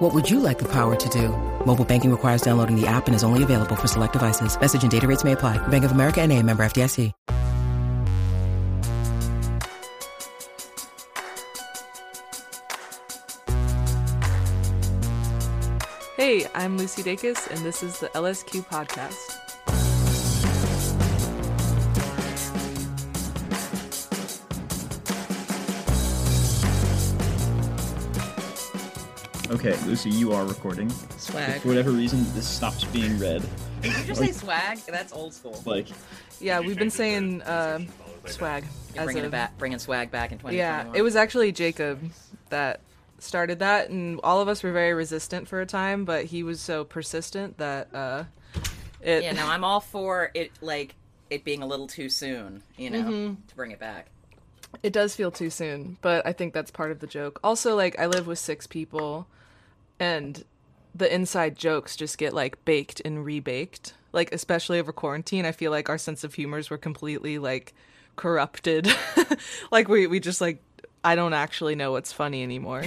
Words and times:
What 0.00 0.14
would 0.14 0.30
you 0.30 0.40
like 0.40 0.58
the 0.58 0.68
power 0.72 0.96
to 0.96 1.08
do? 1.10 1.28
Mobile 1.66 1.84
banking 1.84 2.10
requires 2.10 2.40
downloading 2.40 2.74
the 2.74 2.86
app 2.86 3.06
and 3.06 3.14
is 3.14 3.22
only 3.22 3.42
available 3.42 3.76
for 3.76 3.86
select 3.86 4.14
devices. 4.14 4.58
Message 4.58 4.82
and 4.82 4.90
data 4.90 5.06
rates 5.06 5.24
may 5.24 5.32
apply. 5.32 5.58
Bank 5.68 5.84
of 5.84 5.92
America 5.92 6.22
and 6.22 6.32
a 6.32 6.42
member 6.42 6.62
FDIC. 6.62 7.12
Hey, 16.16 16.46
I'm 16.54 16.78
Lucy 16.78 17.02
Dacus, 17.02 17.50
and 17.50 17.60
this 17.60 17.82
is 17.82 17.98
the 17.98 18.08
LSQ 18.08 18.66
Podcast. 18.68 19.49
Okay, 29.50 29.76
Lucy, 29.84 30.10
you 30.10 30.32
are 30.32 30.44
recording. 30.46 30.88
Swag. 31.18 31.60
For 31.60 31.68
whatever 31.68 31.90
reason, 31.90 32.22
this 32.34 32.46
stops 32.48 32.84
being 32.84 33.18
read. 33.18 33.42
Did 33.82 33.96
you 33.98 34.04
just 34.04 34.20
say 34.20 34.30
swag? 34.30 34.78
That's 34.86 35.12
old 35.12 35.34
school. 35.34 35.60
Like, 35.66 35.88
Yeah, 36.40 36.60
we've 36.60 36.78
been 36.78 36.90
saying 36.90 37.42
uh, 37.42 37.80
swag. 38.26 38.64
You're 38.94 39.04
bringing 39.04 39.24
a- 39.24 39.26
it 39.26 39.30
back, 39.32 39.58
bringing 39.58 39.78
swag 39.80 40.10
back 40.12 40.30
in 40.30 40.38
2021. 40.38 40.54
Yeah, 40.94 40.96
it 40.96 41.02
was 41.02 41.16
actually 41.16 41.50
Jacob 41.50 42.00
that 42.50 42.80
started 43.18 43.58
that, 43.58 43.90
and 43.90 44.20
all 44.22 44.40
of 44.40 44.46
us 44.46 44.62
were 44.62 44.70
very 44.72 44.94
resistant 44.94 45.48
for 45.48 45.60
a 45.60 45.66
time, 45.66 46.04
but 46.04 46.26
he 46.26 46.44
was 46.44 46.60
so 46.60 46.84
persistent 46.84 47.58
that 47.58 47.92
uh, 47.92 48.24
it. 49.00 49.24
Yeah, 49.24 49.32
no, 49.32 49.46
I'm 49.46 49.64
all 49.64 49.80
for 49.80 50.30
it. 50.34 50.52
Like 50.60 50.94
it 51.28 51.42
being 51.42 51.62
a 51.62 51.66
little 51.66 51.88
too 51.88 52.08
soon, 52.08 52.62
you 52.76 52.90
know, 52.90 53.02
Mm-hmm. 53.02 53.34
to 53.48 53.54
bring 53.56 53.72
it 53.72 53.80
back. 53.80 54.06
It 54.84 54.92
does 54.92 55.16
feel 55.16 55.32
too 55.32 55.50
soon, 55.50 55.96
but 56.02 56.24
I 56.24 56.32
think 56.32 56.54
that's 56.54 56.70
part 56.70 56.92
of 56.92 57.00
the 57.00 57.08
joke. 57.08 57.40
Also, 57.42 57.74
like 57.74 57.98
I 57.98 58.06
live 58.06 58.28
with 58.28 58.38
six 58.38 58.66
people, 58.68 59.26
and 60.00 60.42
the 60.94 61.12
inside 61.14 61.56
jokes 61.56 61.94
just 61.94 62.18
get 62.18 62.32
like 62.32 62.64
baked 62.64 63.00
and 63.04 63.24
rebaked. 63.24 63.94
Like 64.12 64.32
especially 64.34 64.80
over 64.80 64.92
quarantine, 64.92 65.44
I 65.44 65.52
feel 65.52 65.70
like 65.70 65.88
our 65.88 65.98
sense 65.98 66.24
of 66.24 66.34
humors 66.34 66.70
were 66.70 66.78
completely 66.78 67.38
like 67.38 67.74
corrupted. 68.16 68.92
like 69.70 69.88
we 69.88 70.08
we 70.08 70.18
just 70.18 70.40
like 70.40 70.62
I 71.04 71.14
don't 71.14 71.34
actually 71.34 71.76
know 71.76 71.92
what's 71.92 72.12
funny 72.12 72.42
anymore. 72.42 72.84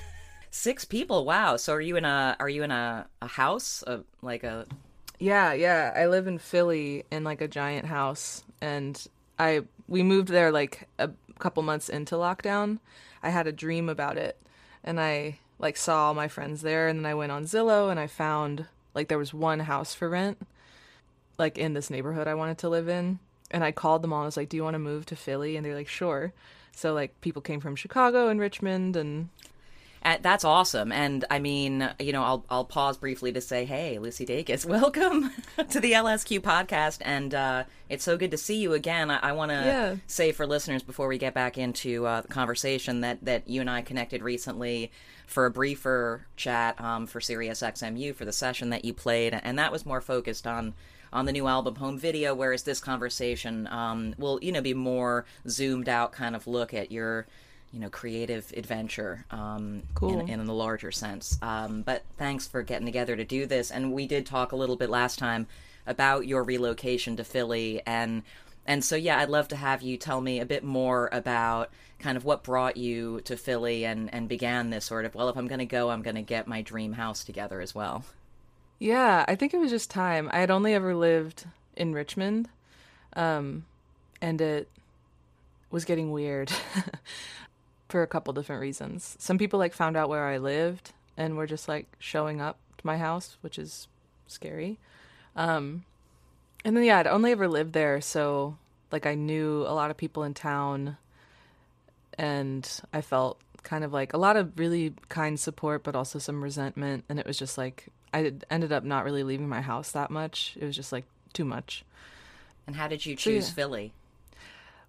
Six 0.50 0.84
people. 0.84 1.24
Wow. 1.24 1.56
So 1.56 1.74
are 1.74 1.80
you 1.80 1.96
in 1.96 2.04
a 2.04 2.36
are 2.40 2.48
you 2.48 2.62
in 2.62 2.70
a, 2.70 3.06
a 3.20 3.26
house? 3.26 3.84
A, 3.86 4.00
like 4.22 4.44
a 4.44 4.66
Yeah, 5.18 5.52
yeah. 5.52 5.92
I 5.94 6.06
live 6.06 6.26
in 6.26 6.38
Philly 6.38 7.04
in 7.10 7.24
like 7.24 7.42
a 7.42 7.48
giant 7.48 7.86
house 7.86 8.44
and 8.62 9.04
I 9.38 9.62
we 9.88 10.02
moved 10.02 10.28
there 10.28 10.52
like 10.52 10.88
a 10.98 11.10
couple 11.38 11.62
months 11.62 11.90
into 11.90 12.14
lockdown. 12.14 12.78
I 13.22 13.28
had 13.28 13.46
a 13.46 13.52
dream 13.52 13.90
about 13.90 14.16
it 14.16 14.38
and 14.82 14.98
I 14.98 15.38
like 15.62 15.78
saw 15.78 16.08
all 16.08 16.14
my 16.14 16.28
friends 16.28 16.60
there 16.60 16.88
and 16.88 16.98
then 16.98 17.06
I 17.06 17.14
went 17.14 17.32
on 17.32 17.44
Zillow 17.44 17.90
and 17.90 17.98
I 17.98 18.06
found 18.06 18.66
like 18.94 19.08
there 19.08 19.16
was 19.16 19.32
one 19.32 19.60
house 19.60 19.94
for 19.94 20.10
rent 20.10 20.46
like 21.38 21.56
in 21.56 21.72
this 21.72 21.88
neighborhood 21.88 22.28
I 22.28 22.34
wanted 22.34 22.58
to 22.58 22.68
live 22.68 22.88
in 22.88 23.18
and 23.52 23.62
I 23.62 23.70
called 23.70 24.02
them 24.02 24.12
all 24.12 24.20
and 24.20 24.26
was 24.26 24.36
like, 24.36 24.48
"Do 24.48 24.56
you 24.56 24.64
want 24.64 24.74
to 24.74 24.78
move 24.80 25.06
to 25.06 25.16
Philly?" 25.16 25.56
and 25.56 25.64
they're 25.64 25.74
like, 25.74 25.88
"Sure." 25.88 26.32
So 26.74 26.94
like 26.94 27.20
people 27.20 27.42
came 27.42 27.60
from 27.60 27.76
Chicago 27.76 28.28
and 28.28 28.40
Richmond 28.40 28.96
and 28.96 29.28
Uh, 30.04 30.16
that's 30.20 30.42
awesome, 30.44 30.90
and 30.90 31.24
I 31.30 31.38
mean, 31.38 31.88
you 32.00 32.12
know, 32.12 32.24
I'll 32.24 32.44
I'll 32.50 32.64
pause 32.64 32.96
briefly 32.96 33.30
to 33.32 33.40
say, 33.40 33.64
hey, 33.64 34.00
Lucy 34.00 34.26
Dacus, 34.26 34.64
welcome 34.66 35.30
to 35.70 35.78
the 35.78 35.92
LSQ 35.92 36.40
podcast, 36.40 36.98
and 37.02 37.32
uh, 37.32 37.64
it's 37.88 38.02
so 38.02 38.16
good 38.16 38.32
to 38.32 38.36
see 38.36 38.56
you 38.56 38.72
again. 38.72 39.12
I, 39.12 39.18
I 39.18 39.32
want 39.32 39.50
to 39.52 39.54
Yeah. 39.54 39.96
say 40.08 40.32
for 40.32 40.44
listeners 40.44 40.82
before 40.82 41.06
we 41.06 41.18
get 41.18 41.34
back 41.34 41.56
into 41.56 42.04
uh, 42.04 42.22
the 42.22 42.28
conversation 42.28 43.00
that 43.02 43.24
that 43.24 43.48
you 43.48 43.60
and 43.60 43.70
I 43.70 43.82
connected 43.82 44.22
recently 44.24 44.90
for 45.28 45.46
a 45.46 45.50
briefer 45.52 46.26
chat 46.36 46.80
um, 46.80 47.06
for 47.06 47.20
Sirius 47.20 47.60
XMU 47.62 48.12
for 48.12 48.24
the 48.24 48.32
session 48.32 48.70
that 48.70 48.84
you 48.84 48.92
played, 48.92 49.38
and 49.40 49.56
that 49.60 49.70
was 49.70 49.86
more 49.86 50.00
focused 50.00 50.48
on 50.48 50.74
on 51.12 51.26
the 51.26 51.32
new 51.32 51.46
album 51.46 51.74
home 51.76 51.98
video 51.98 52.34
whereas 52.34 52.62
this 52.62 52.80
conversation 52.80 53.66
um, 53.68 54.14
will 54.18 54.38
you 54.42 54.50
know 54.50 54.62
be 54.62 54.72
more 54.74 55.26
zoomed 55.46 55.86
out 55.88 56.10
kind 56.10 56.34
of 56.34 56.46
look 56.46 56.72
at 56.74 56.90
your 56.90 57.26
you 57.72 57.80
know 57.80 57.88
creative 57.88 58.52
adventure 58.56 59.24
um, 59.30 59.82
Cool. 59.94 60.20
in, 60.20 60.28
in 60.40 60.46
the 60.46 60.52
larger 60.54 60.90
sense. 60.92 61.38
Um, 61.42 61.82
but 61.82 62.04
thanks 62.18 62.46
for 62.46 62.62
getting 62.62 62.86
together 62.86 63.16
to 63.16 63.24
do 63.24 63.46
this. 63.46 63.70
And 63.70 63.92
we 63.92 64.06
did 64.06 64.26
talk 64.26 64.52
a 64.52 64.56
little 64.56 64.76
bit 64.76 64.90
last 64.90 65.18
time 65.18 65.46
about 65.86 66.26
your 66.26 66.44
relocation 66.44 67.16
to 67.16 67.24
philly. 67.24 67.82
And 67.86 68.22
and 68.64 68.84
so 68.84 68.94
yeah 68.94 69.18
i'd 69.18 69.28
love 69.28 69.48
to 69.48 69.56
have 69.56 69.82
you 69.82 69.96
tell 69.96 70.20
me 70.20 70.38
a 70.38 70.46
bit 70.46 70.62
more 70.62 71.08
about 71.10 71.68
kind 71.98 72.16
of 72.16 72.24
what 72.24 72.44
brought 72.44 72.76
you 72.76 73.20
to 73.22 73.36
philly 73.36 73.84
and 73.84 74.08
and 74.14 74.28
began 74.28 74.70
this 74.70 74.84
sort 74.84 75.04
of 75.04 75.16
well 75.16 75.28
if 75.28 75.36
i'm 75.36 75.48
going 75.48 75.58
to 75.58 75.66
go 75.66 75.90
i'm 75.90 76.00
going 76.00 76.14
to 76.14 76.22
get 76.22 76.46
my 76.46 76.62
dream 76.62 76.92
house 76.92 77.24
together 77.24 77.60
as 77.60 77.74
well. 77.74 78.04
Yeah, 78.78 79.24
I 79.28 79.34
think 79.36 79.54
it 79.54 79.58
was 79.58 79.70
just 79.70 79.90
time. 79.90 80.28
I 80.32 80.38
had 80.40 80.50
only 80.50 80.74
ever 80.74 80.92
lived 80.94 81.44
in 81.76 81.92
Richmond, 81.92 82.48
um, 83.14 83.64
and 84.20 84.40
it 84.40 84.68
was 85.70 85.84
getting 85.84 86.10
weird 86.10 86.52
for 87.92 88.02
a 88.02 88.06
couple 88.06 88.32
different 88.32 88.62
reasons. 88.62 89.16
Some 89.18 89.36
people 89.36 89.58
like 89.58 89.74
found 89.74 89.98
out 89.98 90.08
where 90.08 90.24
I 90.24 90.38
lived 90.38 90.92
and 91.18 91.36
were 91.36 91.46
just 91.46 91.68
like 91.68 91.86
showing 91.98 92.40
up 92.40 92.56
to 92.78 92.86
my 92.86 92.96
house, 92.96 93.36
which 93.42 93.58
is 93.58 93.86
scary. 94.26 94.78
Um, 95.36 95.84
and 96.64 96.74
then 96.74 96.84
yeah, 96.84 96.98
I'd 96.98 97.06
only 97.06 97.32
ever 97.32 97.46
lived 97.46 97.74
there, 97.74 98.00
so 98.00 98.56
like 98.90 99.04
I 99.04 99.14
knew 99.14 99.60
a 99.68 99.74
lot 99.74 99.90
of 99.90 99.98
people 99.98 100.22
in 100.24 100.32
town, 100.32 100.96
and 102.16 102.66
I 102.94 103.02
felt 103.02 103.38
kind 103.62 103.84
of 103.84 103.92
like 103.92 104.14
a 104.14 104.18
lot 104.18 104.36
of 104.36 104.58
really 104.58 104.94
kind 105.10 105.38
support, 105.38 105.84
but 105.84 105.94
also 105.94 106.18
some 106.18 106.42
resentment. 106.42 107.04
And 107.10 107.18
it 107.18 107.26
was 107.26 107.38
just 107.38 107.58
like 107.58 107.88
I 108.14 108.32
ended 108.50 108.72
up 108.72 108.84
not 108.84 109.04
really 109.04 109.22
leaving 109.22 109.50
my 109.50 109.60
house 109.60 109.92
that 109.92 110.10
much. 110.10 110.56
It 110.58 110.64
was 110.64 110.74
just 110.74 110.92
like 110.92 111.04
too 111.34 111.44
much. 111.44 111.84
and 112.66 112.74
how 112.74 112.88
did 112.88 113.04
you 113.04 113.16
choose 113.16 113.48
yeah. 113.48 113.54
philly 113.54 113.92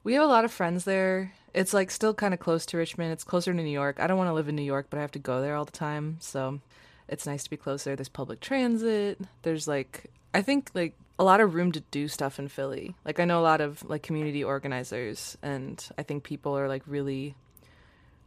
We 0.03 0.13
have 0.13 0.23
a 0.23 0.27
lot 0.27 0.45
of 0.45 0.51
friends 0.51 0.83
there. 0.83 1.33
It's 1.53 1.73
like 1.73 1.91
still 1.91 2.13
kind 2.13 2.33
of 2.33 2.39
close 2.39 2.65
to 2.67 2.77
Richmond. 2.77 3.13
It's 3.13 3.23
closer 3.23 3.53
to 3.53 3.57
New 3.57 3.69
York. 3.69 3.99
I 3.99 4.07
don't 4.07 4.17
want 4.17 4.27
to 4.29 4.33
live 4.33 4.49
in 4.49 4.55
New 4.55 4.63
York, 4.63 4.87
but 4.89 4.97
I 4.97 5.01
have 5.01 5.11
to 5.11 5.19
go 5.19 5.39
there 5.41 5.55
all 5.55 5.65
the 5.65 5.71
time. 5.71 6.17
So 6.19 6.59
it's 7.07 7.25
nice 7.25 7.43
to 7.43 7.49
be 7.49 7.57
closer. 7.57 7.95
There's 7.95 8.09
public 8.09 8.39
transit. 8.39 9.19
There's 9.43 9.67
like 9.67 10.05
I 10.33 10.41
think 10.41 10.71
like 10.73 10.95
a 11.19 11.23
lot 11.23 11.39
of 11.39 11.53
room 11.53 11.71
to 11.73 11.79
do 11.91 12.07
stuff 12.07 12.39
in 12.39 12.47
Philly. 12.47 12.95
Like 13.05 13.19
I 13.19 13.25
know 13.25 13.39
a 13.39 13.43
lot 13.43 13.61
of 13.61 13.87
like 13.87 14.03
community 14.03 14.43
organizers 14.43 15.37
and 15.41 15.85
I 15.97 16.03
think 16.03 16.23
people 16.23 16.57
are 16.57 16.67
like 16.67 16.83
really 16.87 17.35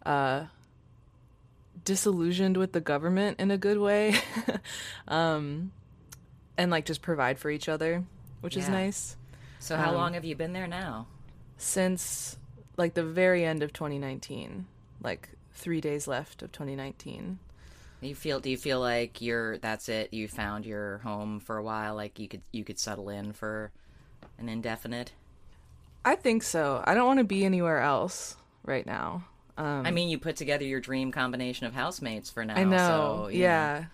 uh 0.06 0.44
disillusioned 1.84 2.56
with 2.56 2.72
the 2.72 2.80
government 2.80 3.38
in 3.40 3.50
a 3.50 3.58
good 3.58 3.78
way. 3.78 4.14
um 5.08 5.72
and 6.56 6.70
like 6.70 6.86
just 6.86 7.02
provide 7.02 7.38
for 7.38 7.50
each 7.50 7.68
other, 7.68 8.04
which 8.40 8.56
is 8.56 8.68
nice 8.68 9.16
so 9.58 9.76
how 9.76 9.90
Um, 9.90 9.94
long 9.96 10.14
have 10.14 10.24
you 10.24 10.36
been 10.36 10.52
there 10.52 10.66
now 10.68 11.06
since 11.56 12.36
like 12.76 12.94
the 12.94 13.04
very 13.04 13.44
end 13.44 13.62
of 13.62 13.72
2019 13.72 14.66
like 15.02 15.30
three 15.52 15.80
days 15.80 16.06
left 16.06 16.42
of 16.42 16.52
2019 16.52 17.38
You 18.02 18.14
feel? 18.14 18.40
Do 18.40 18.50
you 18.50 18.58
feel 18.58 18.78
like 18.80 19.20
you're? 19.22 19.56
That's 19.58 19.88
it. 19.88 20.12
You 20.12 20.28
found 20.28 20.66
your 20.66 20.98
home 20.98 21.40
for 21.40 21.56
a 21.56 21.62
while. 21.62 21.94
Like 21.94 22.18
you 22.18 22.28
could 22.28 22.42
you 22.52 22.62
could 22.62 22.78
settle 22.78 23.08
in 23.08 23.32
for 23.32 23.70
an 24.38 24.48
indefinite. 24.50 25.12
i 26.04 26.14
think 26.14 26.42
so 26.42 26.82
i 26.86 26.92
don't 26.94 27.06
want 27.06 27.18
to 27.18 27.24
be 27.24 27.44
anywhere 27.44 27.80
else 27.80 28.36
right 28.64 28.86
now 28.86 29.24
um 29.58 29.86
I 29.86 29.90
mean, 29.90 30.10
you 30.10 30.18
put 30.18 30.36
together 30.36 30.64
your 30.66 30.80
dream 30.80 31.10
combination 31.10 31.66
of 31.66 31.72
housemates 31.72 32.28
for 32.30 32.44
now. 32.44 32.56
i 32.56 32.64
know 32.64 32.76
So, 32.76 33.28
you 33.28 33.38
know, 33.38 33.44
yeah 33.44 33.84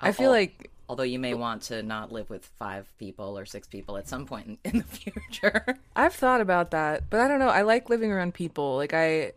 i 0.00 0.12
feel 0.12 0.30
like 0.30 0.70
although 0.88 1.02
you 1.02 1.18
may 1.18 1.34
want 1.34 1.62
to 1.62 1.82
not 1.82 2.12
live 2.12 2.28
with 2.30 2.44
five 2.58 2.86
people 2.98 3.38
or 3.38 3.46
six 3.46 3.66
people 3.66 3.96
at 3.96 4.08
some 4.08 4.26
point 4.26 4.46
in, 4.46 4.58
in 4.64 4.78
the 4.78 4.84
future. 4.84 5.78
i've 5.96 6.14
thought 6.14 6.40
about 6.40 6.70
that 6.70 7.08
but 7.10 7.20
i 7.20 7.28
don't 7.28 7.38
know. 7.38 7.48
I 7.48 7.62
like 7.62 7.88
living 7.88 8.12
around 8.12 8.34
people. 8.34 8.76
Like 8.76 8.92
i 8.94 9.32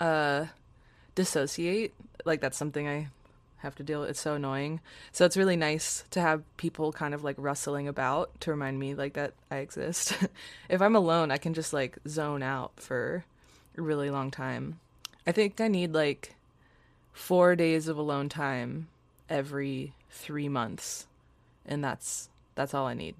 uh 0.00 0.46
dissociate. 1.14 1.94
Like 2.24 2.40
that's 2.40 2.56
something 2.56 2.88
i 2.88 3.08
have 3.58 3.74
to 3.76 3.82
deal 3.84 4.00
with. 4.00 4.10
It's 4.10 4.20
so 4.20 4.34
annoying. 4.34 4.80
So 5.12 5.24
it's 5.24 5.36
really 5.36 5.54
nice 5.56 6.04
to 6.10 6.20
have 6.20 6.42
people 6.56 6.92
kind 6.92 7.14
of 7.14 7.22
like 7.22 7.36
rustling 7.38 7.86
about 7.86 8.40
to 8.40 8.50
remind 8.50 8.78
me 8.78 8.94
like 8.94 9.12
that 9.14 9.34
i 9.50 9.56
exist. 9.56 10.14
If 10.68 10.82
i'm 10.82 10.96
alone 10.96 11.30
i 11.30 11.38
can 11.38 11.54
just 11.54 11.72
like 11.72 11.98
zone 12.08 12.42
out 12.42 12.72
for 12.76 13.24
a 13.76 13.82
really 13.82 14.10
long 14.10 14.30
time. 14.30 14.80
I 15.26 15.32
think 15.32 15.60
i 15.60 15.68
need 15.68 15.92
like 15.92 16.34
four 17.12 17.54
days 17.56 17.88
of 17.88 17.98
alone 17.98 18.28
time 18.28 18.88
every 19.28 19.92
three 20.12 20.48
months 20.48 21.06
and 21.66 21.82
that's 21.82 22.28
that's 22.54 22.74
all 22.74 22.86
i 22.86 22.94
need 22.94 23.16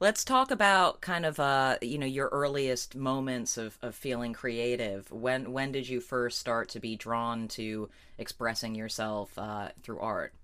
Let's 0.00 0.22
talk 0.22 0.50
about 0.50 1.00
kind 1.00 1.24
of 1.24 1.40
uh 1.40 1.78
you 1.80 1.96
know 1.96 2.06
your 2.06 2.28
earliest 2.28 2.94
moments 2.94 3.56
of, 3.56 3.78
of 3.80 3.94
feeling 3.94 4.34
creative. 4.34 5.10
When 5.10 5.52
when 5.52 5.72
did 5.72 5.88
you 5.88 6.00
first 6.00 6.38
start 6.38 6.68
to 6.70 6.78
be 6.78 6.96
drawn 6.96 7.48
to 7.48 7.88
expressing 8.18 8.74
yourself 8.74 9.38
uh, 9.38 9.68
through 9.82 10.00
art? 10.00 10.34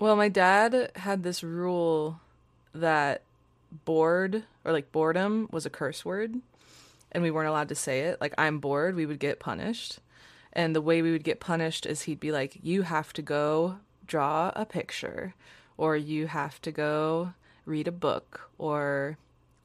Well, 0.00 0.16
my 0.16 0.28
dad 0.28 0.90
had 0.96 1.22
this 1.22 1.44
rule 1.44 2.20
that 2.74 3.22
bored 3.84 4.42
or 4.64 4.72
like 4.72 4.90
boredom 4.90 5.48
was 5.52 5.64
a 5.64 5.70
curse 5.70 6.04
word 6.04 6.40
and 7.12 7.22
we 7.22 7.30
weren't 7.30 7.48
allowed 7.48 7.68
to 7.68 7.76
say 7.76 8.00
it. 8.00 8.20
Like 8.20 8.34
I'm 8.36 8.58
bored, 8.58 8.96
we 8.96 9.06
would 9.06 9.20
get 9.20 9.38
punished. 9.38 10.00
And 10.52 10.74
the 10.74 10.80
way 10.80 11.02
we 11.02 11.12
would 11.12 11.24
get 11.24 11.40
punished 11.40 11.84
is 11.86 12.02
he'd 12.02 12.20
be 12.20 12.32
like, 12.32 12.58
"You 12.62 12.82
have 12.82 13.12
to 13.12 13.22
go 13.22 13.78
draw 14.06 14.52
a 14.54 14.64
picture 14.64 15.34
or 15.76 15.96
you 15.96 16.26
have 16.26 16.60
to 16.62 16.72
go 16.72 17.32
read 17.66 17.88
a 17.88 17.92
book 17.92 18.50
or 18.58 19.16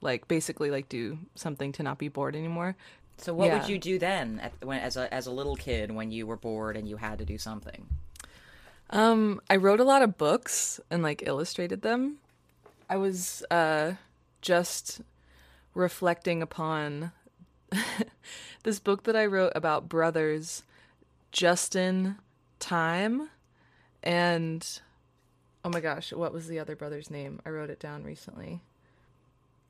like 0.01 0.27
basically 0.27 0.71
like 0.71 0.89
do 0.89 1.19
something 1.36 1.71
to 1.74 1.83
not 1.83 1.97
be 1.97 2.07
bored 2.07 2.36
anymore." 2.36 2.75
So 3.18 3.33
what 3.33 3.47
Yeah. 3.47 3.59
would 3.59 3.69
you 3.69 3.77
do 3.77 4.00
then 4.00 4.39
at, 4.39 4.53
when, 4.65 4.80
as 4.80 4.95
a 4.97 5.13
as 5.13 5.27
a 5.27 5.31
little 5.31 5.56
kid 5.56 5.91
when 5.91 6.12
you 6.12 6.25
were 6.25 6.38
bored 6.38 6.77
and 6.77 6.88
you 6.88 6.97
had 6.97 7.19
to 7.19 7.25
do 7.25 7.38
something? 7.38 7.88
Um, 8.91 9.39
I 9.50 9.56
wrote 9.57 9.80
a 9.80 9.83
lot 9.83 10.01
of 10.01 10.18
books 10.18 10.80
and 10.89 11.03
like 11.03 11.24
illustrated 11.25 11.81
them. 11.81 12.18
I 12.89 12.97
was 12.97 13.44
uh 13.51 13.94
just 14.41 15.01
reflecting 15.75 16.41
upon 16.41 17.12
this 18.63 18.80
book 18.80 19.03
that 19.03 19.15
I 19.15 19.25
wrote 19.25 19.51
about 19.53 19.89
brothers 19.89 20.63
Justin 21.31 22.18
Time 22.59 23.30
and 24.04 24.66
oh 25.66 25.69
my 25.69 25.80
gosh, 25.80 26.13
what 26.13 26.34
was 26.34 26.48
the 26.48 26.60
other 26.60 26.75
brother's 26.75 27.10
name? 27.10 27.40
I 27.46 27.50
wrote 27.50 27.69
it 27.69 27.80
down 27.80 28.04
recently. 28.04 28.62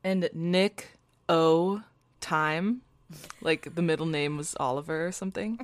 And 0.04 0.30
Nick 0.34 0.98
O 1.28 1.81
Time. 2.22 2.81
Like 3.42 3.74
the 3.74 3.81
middle 3.81 4.06
name 4.06 4.38
was 4.38 4.56
Oliver 4.60 5.08
or 5.08 5.12
something 5.12 5.60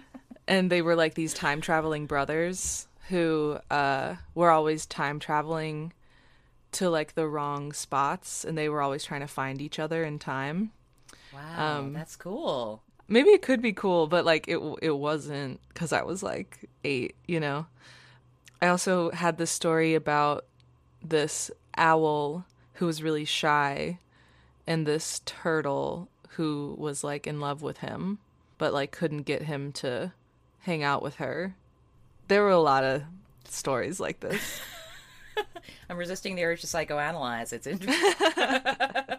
and 0.48 0.68
they 0.68 0.82
were 0.82 0.96
like 0.96 1.14
these 1.14 1.32
time 1.32 1.60
traveling 1.60 2.06
brothers 2.06 2.88
who 3.08 3.58
uh 3.70 4.16
were 4.34 4.50
always 4.50 4.84
time 4.84 5.20
traveling 5.20 5.92
to 6.72 6.90
like 6.90 7.14
the 7.14 7.28
wrong 7.28 7.72
spots 7.72 8.44
and 8.44 8.58
they 8.58 8.68
were 8.68 8.82
always 8.82 9.04
trying 9.04 9.20
to 9.20 9.28
find 9.28 9.62
each 9.62 9.78
other 9.78 10.02
in 10.02 10.18
time. 10.18 10.72
Wow, 11.32 11.78
Um, 11.78 11.92
that's 11.92 12.16
cool. 12.16 12.82
Maybe 13.06 13.30
it 13.30 13.42
could 13.42 13.62
be 13.62 13.72
cool, 13.72 14.08
but 14.08 14.24
like 14.24 14.48
it 14.48 14.58
it 14.82 14.96
wasn't 14.96 15.60
cuz 15.74 15.92
I 15.92 16.02
was 16.02 16.22
like 16.24 16.68
8, 16.82 17.14
you 17.28 17.38
know. 17.38 17.66
I 18.60 18.68
also 18.68 19.10
had 19.10 19.38
this 19.38 19.50
story 19.50 19.94
about 19.94 20.44
this 21.02 21.50
owl 21.76 22.44
who 22.74 22.86
was 22.86 23.02
really 23.02 23.24
shy 23.24 23.98
and 24.66 24.86
this 24.86 25.20
turtle 25.24 26.08
who 26.30 26.74
was 26.78 27.04
like 27.04 27.26
in 27.26 27.40
love 27.40 27.62
with 27.62 27.78
him 27.78 28.18
but 28.58 28.74
like 28.74 28.90
couldn't 28.90 29.22
get 29.22 29.42
him 29.42 29.72
to 29.72 30.12
hang 30.60 30.82
out 30.82 31.02
with 31.02 31.16
her. 31.16 31.54
There 32.26 32.42
were 32.42 32.50
a 32.50 32.60
lot 32.60 32.84
of 32.84 33.04
stories 33.44 34.00
like 34.00 34.20
this. 34.20 34.60
I'm 35.88 35.96
resisting 35.96 36.34
the 36.34 36.44
urge 36.44 36.60
to 36.60 36.66
psychoanalyze. 36.66 37.52
It's 37.52 37.66
interesting. 37.66 38.14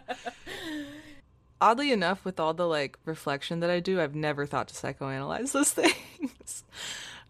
Oddly 1.62 1.92
enough, 1.92 2.24
with 2.24 2.40
all 2.40 2.54
the 2.54 2.66
like 2.66 2.98
reflection 3.04 3.60
that 3.60 3.70
I 3.70 3.80
do, 3.80 4.00
I've 4.00 4.14
never 4.14 4.46
thought 4.46 4.68
to 4.68 4.74
psychoanalyze 4.74 5.52
those 5.52 5.70
things. 5.72 6.64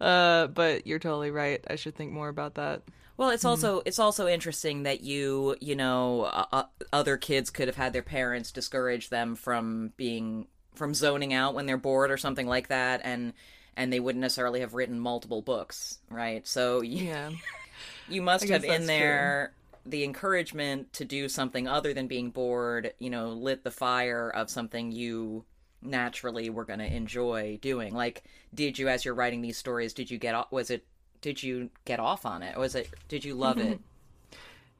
Uh, 0.00 0.46
but 0.46 0.86
you're 0.86 0.98
totally 0.98 1.30
right. 1.30 1.62
I 1.68 1.76
should 1.76 1.94
think 1.94 2.12
more 2.12 2.28
about 2.28 2.54
that. 2.54 2.82
Well, 3.16 3.30
it's 3.30 3.44
also 3.44 3.82
it's 3.84 3.98
also 3.98 4.26
interesting 4.26 4.84
that 4.84 5.02
you 5.02 5.54
you 5.60 5.76
know 5.76 6.22
uh, 6.22 6.46
uh, 6.52 6.62
other 6.90 7.18
kids 7.18 7.50
could 7.50 7.68
have 7.68 7.76
had 7.76 7.92
their 7.92 8.02
parents 8.02 8.50
discourage 8.50 9.10
them 9.10 9.36
from 9.36 9.92
being 9.98 10.46
from 10.74 10.94
zoning 10.94 11.34
out 11.34 11.54
when 11.54 11.66
they're 11.66 11.76
bored 11.76 12.10
or 12.10 12.16
something 12.16 12.46
like 12.46 12.68
that, 12.68 13.02
and 13.04 13.34
and 13.76 13.92
they 13.92 14.00
wouldn't 14.00 14.22
necessarily 14.22 14.60
have 14.60 14.72
written 14.72 14.98
multiple 14.98 15.42
books, 15.42 15.98
right? 16.08 16.46
So 16.48 16.80
you, 16.80 17.08
Yeah. 17.08 17.30
you 18.08 18.22
must 18.22 18.48
have 18.48 18.64
in 18.64 18.86
there 18.86 19.52
the 19.84 20.02
encouragement 20.04 20.92
to 20.94 21.04
do 21.04 21.28
something 21.28 21.68
other 21.68 21.92
than 21.92 22.06
being 22.06 22.30
bored. 22.30 22.94
You 22.98 23.10
know, 23.10 23.28
lit 23.28 23.64
the 23.64 23.70
fire 23.70 24.30
of 24.30 24.48
something 24.48 24.92
you 24.92 25.44
naturally 25.82 26.50
were 26.50 26.64
going 26.64 26.78
to 26.78 26.94
enjoy 26.94 27.58
doing. 27.60 27.94
Like, 27.94 28.24
did 28.54 28.78
you, 28.78 28.88
as 28.88 29.04
you're 29.04 29.14
writing 29.14 29.42
these 29.42 29.56
stories, 29.58 29.92
did 29.92 30.10
you 30.10 30.18
get 30.18 30.34
off? 30.34 30.50
Was 30.50 30.70
it? 30.70 30.84
Did 31.20 31.42
you 31.42 31.70
get 31.84 32.00
off 32.00 32.24
on 32.24 32.42
it? 32.42 32.56
Was 32.58 32.74
it? 32.74 32.88
Did 33.08 33.24
you 33.24 33.34
love 33.34 33.58
it? 33.58 33.80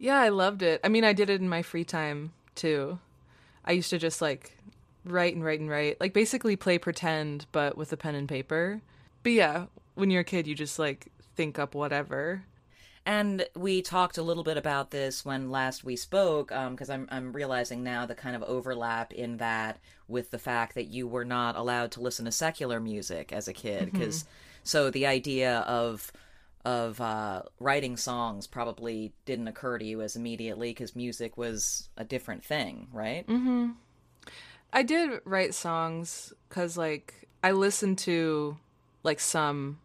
Yeah, 0.02 0.18
I 0.18 0.30
loved 0.30 0.62
it. 0.62 0.80
I 0.82 0.88
mean, 0.88 1.04
I 1.04 1.12
did 1.12 1.28
it 1.28 1.42
in 1.42 1.48
my 1.48 1.60
free 1.60 1.84
time 1.84 2.32
too. 2.54 2.98
I 3.66 3.72
used 3.72 3.90
to 3.90 3.98
just 3.98 4.22
like 4.22 4.56
write 5.04 5.34
and 5.34 5.44
write 5.44 5.60
and 5.60 5.68
write, 5.68 6.00
like 6.00 6.14
basically 6.14 6.56
play 6.56 6.78
pretend, 6.78 7.44
but 7.52 7.76
with 7.76 7.92
a 7.92 7.98
pen 7.98 8.14
and 8.14 8.26
paper. 8.26 8.80
But 9.22 9.32
yeah, 9.32 9.66
when 9.96 10.10
you're 10.10 10.22
a 10.22 10.24
kid, 10.24 10.46
you 10.46 10.54
just 10.54 10.78
like 10.78 11.08
think 11.36 11.58
up 11.58 11.74
whatever. 11.74 12.44
And 13.06 13.46
we 13.56 13.80
talked 13.80 14.18
a 14.18 14.22
little 14.22 14.44
bit 14.44 14.56
about 14.56 14.90
this 14.90 15.24
when 15.24 15.50
last 15.50 15.84
we 15.84 15.96
spoke, 15.96 16.52
um, 16.52 16.72
because 16.74 16.90
I'm 16.90 17.08
I'm 17.10 17.32
realizing 17.32 17.82
now 17.82 18.06
the 18.06 18.14
kind 18.14 18.36
of 18.36 18.42
overlap 18.42 19.12
in 19.12 19.38
that 19.38 19.78
with 20.06 20.30
the 20.30 20.38
fact 20.38 20.74
that 20.74 20.88
you 20.88 21.08
were 21.08 21.24
not 21.24 21.56
allowed 21.56 21.92
to 21.92 22.00
listen 22.00 22.26
to 22.26 22.32
secular 22.32 22.78
music 22.78 23.32
as 23.32 23.48
a 23.48 23.52
kid, 23.52 23.88
mm-hmm. 23.88 23.98
because 23.98 24.26
so 24.62 24.90
the 24.90 25.06
idea 25.06 25.60
of 25.60 26.12
of 26.64 27.00
uh, 27.00 27.42
writing 27.58 27.96
songs 27.96 28.46
probably 28.46 29.12
didn't 29.24 29.48
occur 29.48 29.78
to 29.78 29.84
you 29.84 30.02
as 30.02 30.14
immediately 30.14 30.70
because 30.70 30.94
music 30.94 31.38
was 31.38 31.88
a 31.96 32.04
different 32.04 32.44
thing, 32.44 32.88
right? 32.92 33.26
Mm-hmm. 33.26 33.70
I 34.72 34.82
did 34.82 35.20
write 35.24 35.54
songs 35.54 36.32
because 36.48 36.76
like 36.76 37.28
I 37.42 37.52
listened 37.52 37.98
to 38.00 38.58
like 39.02 39.20
some 39.20 39.78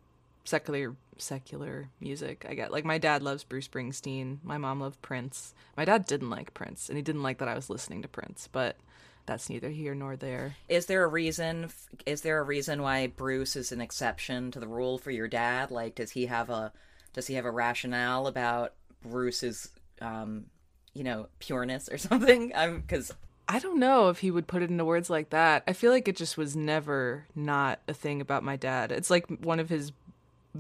secular 0.44 0.96
secular 1.18 1.90
music. 2.00 2.46
I 2.48 2.54
get 2.54 2.72
like 2.72 2.86
my 2.86 2.98
dad 2.98 3.24
loves 3.24 3.44
Bruce 3.44 3.68
Springsteen. 3.68 4.38
My 4.44 4.58
mom 4.58 4.82
loved 4.82 5.02
Prince. 5.02 5.54
My 5.78 5.86
dad 5.86 6.06
didn't 6.06 6.30
like 6.30 6.54
Prince, 6.54 6.90
and 6.90 6.98
he 6.98 7.02
didn't 7.02 7.24
like 7.24 7.40
that 7.40 7.48
I 7.48 7.56
was 7.56 7.70
listening 7.70 8.02
to 8.02 8.08
Prince. 8.08 8.50
But 8.52 8.78
that's 9.26 9.50
neither 9.50 9.70
here 9.70 9.96
nor 9.96 10.16
there. 10.16 10.56
Is 10.70 10.86
there 10.86 11.04
a 11.04 11.08
reason? 11.08 11.70
Is 12.06 12.22
there 12.22 12.40
a 12.40 12.44
reason 12.44 12.82
why 12.82 13.08
Bruce 13.08 13.56
is 13.56 13.72
an 13.72 13.82
exception 13.82 14.52
to 14.52 14.60
the 14.60 14.68
rule 14.68 14.98
for 14.98 15.12
your 15.12 15.28
dad? 15.28 15.72
Like, 15.72 15.96
does 15.96 16.12
he 16.12 16.28
have 16.28 16.50
a 16.50 16.72
does 17.14 17.28
he 17.28 17.36
have 17.36 17.46
a 17.46 17.52
rationale 17.52 18.28
about 18.28 18.74
Bruce's, 19.02 19.70
um, 20.02 20.46
you 20.94 21.04
know, 21.04 21.28
pureness 21.40 21.90
or 21.90 21.98
something? 21.98 22.52
I'm 22.56 22.82
because 22.82 23.12
I 23.48 23.60
don't 23.60 23.80
know 23.80 24.10
if 24.10 24.20
he 24.20 24.32
would 24.32 24.48
put 24.48 24.64
it 24.64 24.70
into 24.70 24.86
words 24.86 25.10
like 25.10 25.30
that. 25.30 25.64
I 25.68 25.74
feel 25.74 25.92
like 25.92 26.08
it 26.08 26.16
just 26.16 26.38
was 26.38 26.56
never 26.56 27.26
not 27.36 27.80
a 27.88 27.94
thing 27.94 28.22
about 28.22 28.44
my 28.44 28.56
dad. 28.56 28.92
It's 28.92 29.10
like 29.10 29.28
one 29.28 29.60
of 29.60 29.70
his 29.70 29.92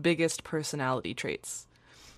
biggest 0.02 0.44
personality 0.44 1.14
traits. 1.14 1.68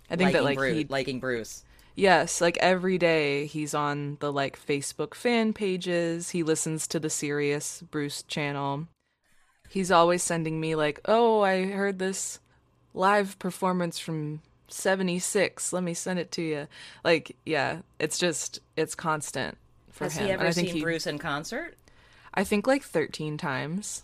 I 0.10 0.16
think 0.16 0.28
liking 0.28 0.34
that 0.34 0.44
like 0.44 0.58
Bruce, 0.58 0.78
he 0.78 0.84
liking 0.86 1.20
Bruce. 1.20 1.64
Yes, 1.96 2.42
like 2.42 2.58
every 2.58 2.98
day 2.98 3.46
he's 3.48 3.74
on 3.74 4.18
the 4.20 4.32
like 4.32 4.58
Facebook 4.60 5.14
fan 5.14 5.54
pages. 5.54 6.30
He 6.32 6.44
listens 6.44 6.88
to 6.88 7.00
the 7.00 7.10
Sirius 7.10 7.82
Bruce 7.90 8.24
channel. 8.24 8.88
He's 9.70 9.92
always 9.92 10.24
sending 10.24 10.60
me 10.62 10.76
like, 10.76 11.02
"Oh, 11.06 11.42
I 11.42 11.66
heard 11.66 12.00
this 12.00 12.40
live 12.94 13.38
performance 13.40 14.00
from 14.00 14.42
76. 14.70 15.74
Let 15.74 15.84
me 15.84 15.94
send 15.94 16.20
it 16.20 16.32
to 16.34 16.42
you." 16.42 16.68
Like, 17.04 17.36
yeah, 17.46 17.80
it's 18.00 18.18
just 18.18 18.60
it's 18.76 18.96
constant 18.96 19.58
for 19.92 20.06
Has 20.06 20.16
him. 20.16 20.26
he 20.26 20.32
And 20.32 20.42
ever 20.42 20.50
I 20.50 20.54
think 20.54 20.68
seen 20.68 20.76
he- 20.78 20.82
Bruce 20.82 21.08
in 21.08 21.18
concert? 21.20 21.76
I 22.34 22.44
think 22.44 22.68
like 22.68 22.84
13 22.84 23.38
times. 23.38 24.04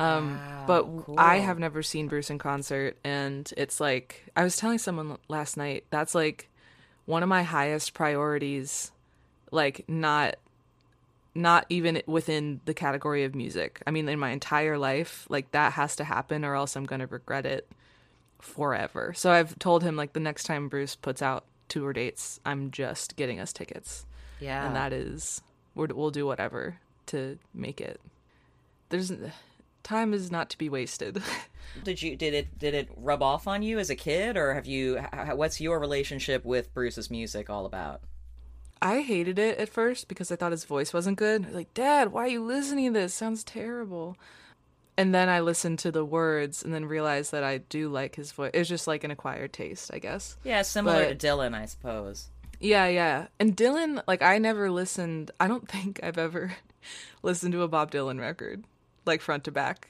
Um, 0.00 0.36
Wow, 0.38 0.64
but 0.66 0.88
I 1.18 1.38
have 1.38 1.58
never 1.58 1.82
seen 1.82 2.08
Bruce 2.08 2.30
in 2.30 2.38
concert, 2.38 2.96
and 3.04 3.52
it's 3.56 3.80
like 3.80 4.30
I 4.34 4.44
was 4.44 4.56
telling 4.56 4.78
someone 4.78 5.18
last 5.28 5.56
night. 5.56 5.84
That's 5.90 6.14
like 6.14 6.48
one 7.06 7.22
of 7.22 7.28
my 7.28 7.42
highest 7.42 7.92
priorities. 7.92 8.92
Like 9.52 9.84
not, 9.88 10.36
not 11.34 11.66
even 11.68 12.02
within 12.06 12.60
the 12.64 12.74
category 12.74 13.24
of 13.24 13.34
music. 13.34 13.82
I 13.86 13.90
mean, 13.90 14.08
in 14.08 14.18
my 14.18 14.30
entire 14.30 14.78
life, 14.78 15.26
like 15.28 15.50
that 15.50 15.74
has 15.74 15.96
to 15.96 16.04
happen, 16.04 16.44
or 16.44 16.54
else 16.54 16.76
I'm 16.76 16.86
gonna 16.86 17.06
regret 17.06 17.44
it 17.44 17.68
forever. 18.38 19.12
So 19.14 19.30
I've 19.30 19.58
told 19.58 19.82
him 19.82 19.96
like 19.96 20.12
the 20.14 20.20
next 20.20 20.44
time 20.44 20.68
Bruce 20.68 20.94
puts 20.94 21.20
out 21.20 21.44
tour 21.68 21.92
dates, 21.92 22.40
I'm 22.46 22.70
just 22.70 23.16
getting 23.16 23.38
us 23.38 23.52
tickets 23.52 24.06
Yeah, 24.40 24.66
and 24.66 24.74
that 24.76 24.92
is 24.92 25.42
we'll 25.74 26.10
do 26.10 26.26
whatever 26.26 26.78
to 27.06 27.38
make 27.54 27.80
it 27.80 28.00
there's 28.90 29.12
time 29.82 30.12
is 30.14 30.30
not 30.30 30.50
to 30.50 30.58
be 30.58 30.68
wasted 30.68 31.22
did 31.84 32.00
you 32.02 32.16
did 32.16 32.34
it 32.34 32.58
did 32.58 32.74
it 32.74 32.88
rub 32.96 33.22
off 33.22 33.46
on 33.46 33.62
you 33.62 33.78
as 33.78 33.90
a 33.90 33.94
kid, 33.96 34.36
or 34.36 34.54
have 34.54 34.66
you? 34.66 34.96
What's 35.34 35.60
your 35.60 35.78
relationship 35.78 36.44
with 36.44 36.74
Bruce's 36.74 37.10
music 37.10 37.48
all 37.48 37.64
about? 37.66 38.00
i 38.82 39.02
hated 39.02 39.38
it 39.38 39.58
at 39.58 39.68
first 39.68 40.08
because 40.08 40.32
i 40.32 40.36
thought 40.36 40.52
his 40.52 40.64
voice 40.64 40.94
wasn't 40.94 41.18
good 41.18 41.52
like 41.52 41.72
dad 41.74 42.10
why 42.12 42.24
are 42.24 42.28
you 42.28 42.42
listening 42.42 42.94
to 42.94 42.98
this 43.00 43.12
sounds 43.12 43.44
terrible 43.44 44.16
and 44.96 45.14
then 45.14 45.28
i 45.28 45.38
listened 45.38 45.78
to 45.78 45.92
the 45.92 46.02
words 46.04 46.62
and 46.64 46.72
then 46.72 46.86
realized 46.86 47.30
that 47.30 47.44
i 47.44 47.58
do 47.58 47.90
like 47.90 48.14
his 48.16 48.32
voice 48.32 48.50
it's 48.54 48.70
just 48.70 48.86
like 48.86 49.04
an 49.04 49.10
acquired 49.10 49.52
taste 49.52 49.90
i 49.92 49.98
guess 49.98 50.38
Yeah, 50.44 50.62
similar 50.62 51.04
But- 51.04 51.20
to 51.20 51.26
Dylan, 51.26 51.54
I 51.54 51.66
suppose. 51.66 52.28
Yeah, 52.58 52.88
yeah. 52.88 53.28
And 53.38 53.56
Dylan, 53.56 54.02
like 54.06 54.20
I 54.22 54.36
never 54.36 54.70
listened. 54.70 55.30
I 55.40 55.46
don't 55.48 55.66
think 55.74 56.00
I've 56.02 56.18
ever 56.18 56.54
listened 57.22 57.52
to 57.52 57.62
a 57.62 57.68
Bob 57.68 57.90
Dylan 57.90 58.18
record 58.20 58.64
like 59.06 59.20
front 59.20 59.44
to 59.44 59.52
back. 59.52 59.88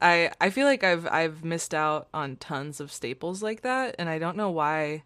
I 0.00 0.30
I 0.40 0.50
feel 0.50 0.66
like 0.66 0.84
I've 0.84 1.06
I've 1.06 1.44
missed 1.44 1.74
out 1.74 2.08
on 2.12 2.36
tons 2.36 2.80
of 2.80 2.92
staples 2.92 3.42
like 3.42 3.62
that 3.62 3.94
and 3.98 4.08
I 4.08 4.18
don't 4.18 4.36
know 4.36 4.50
why 4.50 5.02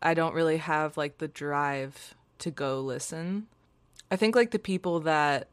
I 0.00 0.14
don't 0.14 0.34
really 0.34 0.58
have 0.58 0.96
like 0.96 1.18
the 1.18 1.28
drive 1.28 2.14
to 2.38 2.50
go 2.50 2.80
listen. 2.80 3.46
I 4.10 4.16
think 4.16 4.36
like 4.36 4.50
the 4.50 4.58
people 4.58 5.00
that 5.00 5.48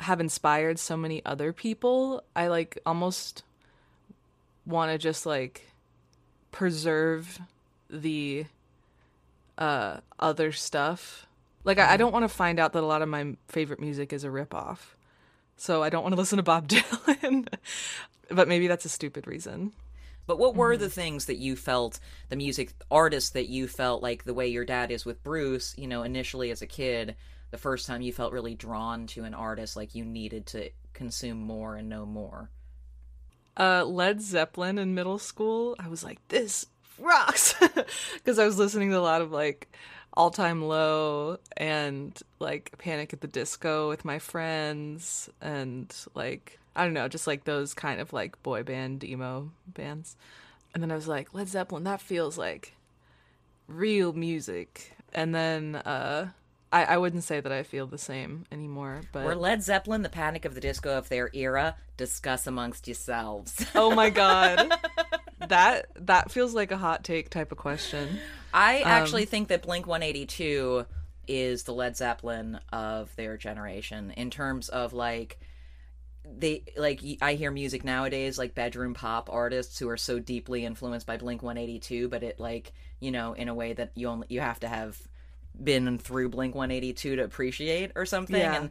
have 0.00 0.20
inspired 0.20 0.78
so 0.78 0.96
many 0.96 1.24
other 1.24 1.52
people, 1.52 2.22
I 2.36 2.48
like 2.48 2.78
almost 2.84 3.42
want 4.66 4.92
to 4.92 4.98
just 4.98 5.26
like 5.26 5.72
preserve 6.52 7.40
the 7.88 8.46
uh 9.56 9.98
other 10.18 10.52
stuff. 10.52 11.26
Like 11.64 11.78
I, 11.78 11.94
I 11.94 11.96
don't 11.96 12.12
want 12.12 12.24
to 12.24 12.28
find 12.28 12.60
out 12.60 12.72
that 12.74 12.82
a 12.82 12.86
lot 12.86 13.02
of 13.02 13.08
my 13.08 13.36
favorite 13.48 13.80
music 13.80 14.12
is 14.12 14.24
a 14.24 14.28
ripoff. 14.28 14.94
So 15.58 15.82
I 15.82 15.90
don't 15.90 16.02
want 16.02 16.12
to 16.14 16.18
listen 16.18 16.38
to 16.38 16.42
Bob 16.42 16.68
Dylan. 16.68 17.48
but 18.30 18.48
maybe 18.48 18.68
that's 18.68 18.84
a 18.84 18.88
stupid 18.88 19.26
reason. 19.26 19.72
But 20.26 20.38
what 20.38 20.54
were 20.54 20.76
the 20.76 20.90
things 20.90 21.24
that 21.24 21.38
you 21.38 21.56
felt, 21.56 22.00
the 22.28 22.36
music 22.36 22.74
artists 22.90 23.30
that 23.30 23.48
you 23.48 23.66
felt 23.66 24.02
like 24.02 24.24
the 24.24 24.34
way 24.34 24.46
your 24.46 24.64
dad 24.64 24.90
is 24.90 25.06
with 25.06 25.24
Bruce, 25.24 25.74
you 25.78 25.86
know, 25.86 26.02
initially 26.02 26.50
as 26.50 26.60
a 26.60 26.66
kid, 26.66 27.16
the 27.50 27.56
first 27.58 27.86
time 27.86 28.02
you 28.02 28.12
felt 28.12 28.34
really 28.34 28.54
drawn 28.54 29.06
to 29.08 29.24
an 29.24 29.32
artist, 29.32 29.74
like 29.74 29.94
you 29.94 30.04
needed 30.04 30.44
to 30.48 30.70
consume 30.92 31.38
more 31.38 31.76
and 31.76 31.88
know 31.88 32.04
more? 32.04 32.50
Uh, 33.56 33.84
Led 33.84 34.20
Zeppelin 34.20 34.78
in 34.78 34.94
middle 34.94 35.18
school, 35.18 35.74
I 35.78 35.88
was 35.88 36.04
like, 36.04 36.18
this 36.28 36.66
rocks. 36.98 37.54
Because 38.14 38.38
I 38.38 38.44
was 38.44 38.58
listening 38.58 38.90
to 38.90 38.98
a 38.98 39.00
lot 39.00 39.22
of 39.22 39.32
like 39.32 39.72
all 40.18 40.32
time 40.32 40.64
low 40.64 41.38
and 41.56 42.20
like 42.40 42.76
Panic 42.76 43.12
at 43.12 43.20
the 43.20 43.28
Disco 43.28 43.88
with 43.88 44.04
my 44.04 44.18
friends 44.18 45.30
and 45.40 45.94
like 46.14 46.58
I 46.74 46.84
don't 46.84 46.92
know, 46.92 47.06
just 47.06 47.28
like 47.28 47.44
those 47.44 47.72
kind 47.72 48.00
of 48.00 48.12
like 48.12 48.42
boy 48.42 48.64
band 48.64 49.04
emo 49.04 49.52
bands. 49.68 50.16
And 50.74 50.82
then 50.82 50.90
I 50.90 50.96
was 50.96 51.08
like, 51.08 51.32
Led 51.32 51.48
Zeppelin, 51.48 51.84
that 51.84 52.00
feels 52.00 52.36
like 52.36 52.74
real 53.68 54.12
music. 54.12 54.92
And 55.14 55.32
then 55.32 55.76
uh 55.76 56.30
I, 56.72 56.84
I 56.84 56.96
wouldn't 56.98 57.24
say 57.24 57.40
that 57.40 57.52
I 57.52 57.62
feel 57.62 57.86
the 57.86 57.96
same 57.96 58.44
anymore, 58.50 59.02
but 59.12 59.24
Were 59.24 59.36
Led 59.36 59.62
Zeppelin 59.62 60.02
the 60.02 60.08
Panic 60.10 60.44
of 60.44 60.54
the 60.54 60.60
Disco 60.60 60.98
of 60.98 61.08
their 61.08 61.30
era? 61.32 61.76
Discuss 61.96 62.46
amongst 62.46 62.88
yourselves. 62.88 63.64
oh 63.76 63.94
my 63.94 64.10
god, 64.10 64.72
that 65.48 65.86
that 65.94 66.32
feels 66.32 66.54
like 66.54 66.72
a 66.72 66.76
hot 66.76 67.04
take 67.04 67.30
type 67.30 67.52
of 67.52 67.58
question. 67.58 68.18
I 68.52 68.78
um, 68.78 68.88
actually 68.88 69.24
think 69.24 69.48
that 69.48 69.62
Blink 69.62 69.86
182 69.86 70.86
is 71.26 71.64
the 71.64 71.74
Led 71.74 71.96
Zeppelin 71.96 72.58
of 72.72 73.14
their 73.16 73.36
generation 73.36 74.12
in 74.16 74.30
terms 74.30 74.68
of 74.68 74.92
like 74.92 75.38
they 76.24 76.64
like 76.76 77.00
I 77.22 77.34
hear 77.34 77.50
music 77.50 77.84
nowadays 77.84 78.38
like 78.38 78.54
bedroom 78.54 78.94
pop 78.94 79.30
artists 79.32 79.78
who 79.78 79.88
are 79.88 79.96
so 79.96 80.18
deeply 80.18 80.64
influenced 80.64 81.06
by 81.06 81.16
Blink 81.16 81.42
182 81.42 82.08
but 82.08 82.22
it 82.22 82.38
like 82.38 82.72
you 83.00 83.10
know 83.10 83.32
in 83.32 83.48
a 83.48 83.54
way 83.54 83.72
that 83.72 83.92
you 83.94 84.08
only 84.08 84.26
you 84.30 84.40
have 84.40 84.60
to 84.60 84.68
have 84.68 84.98
been 85.62 85.98
through 85.98 86.28
Blink 86.30 86.54
182 86.54 87.16
to 87.16 87.24
appreciate 87.24 87.92
or 87.94 88.06
something 88.06 88.36
Yeah. 88.36 88.56
and 88.56 88.70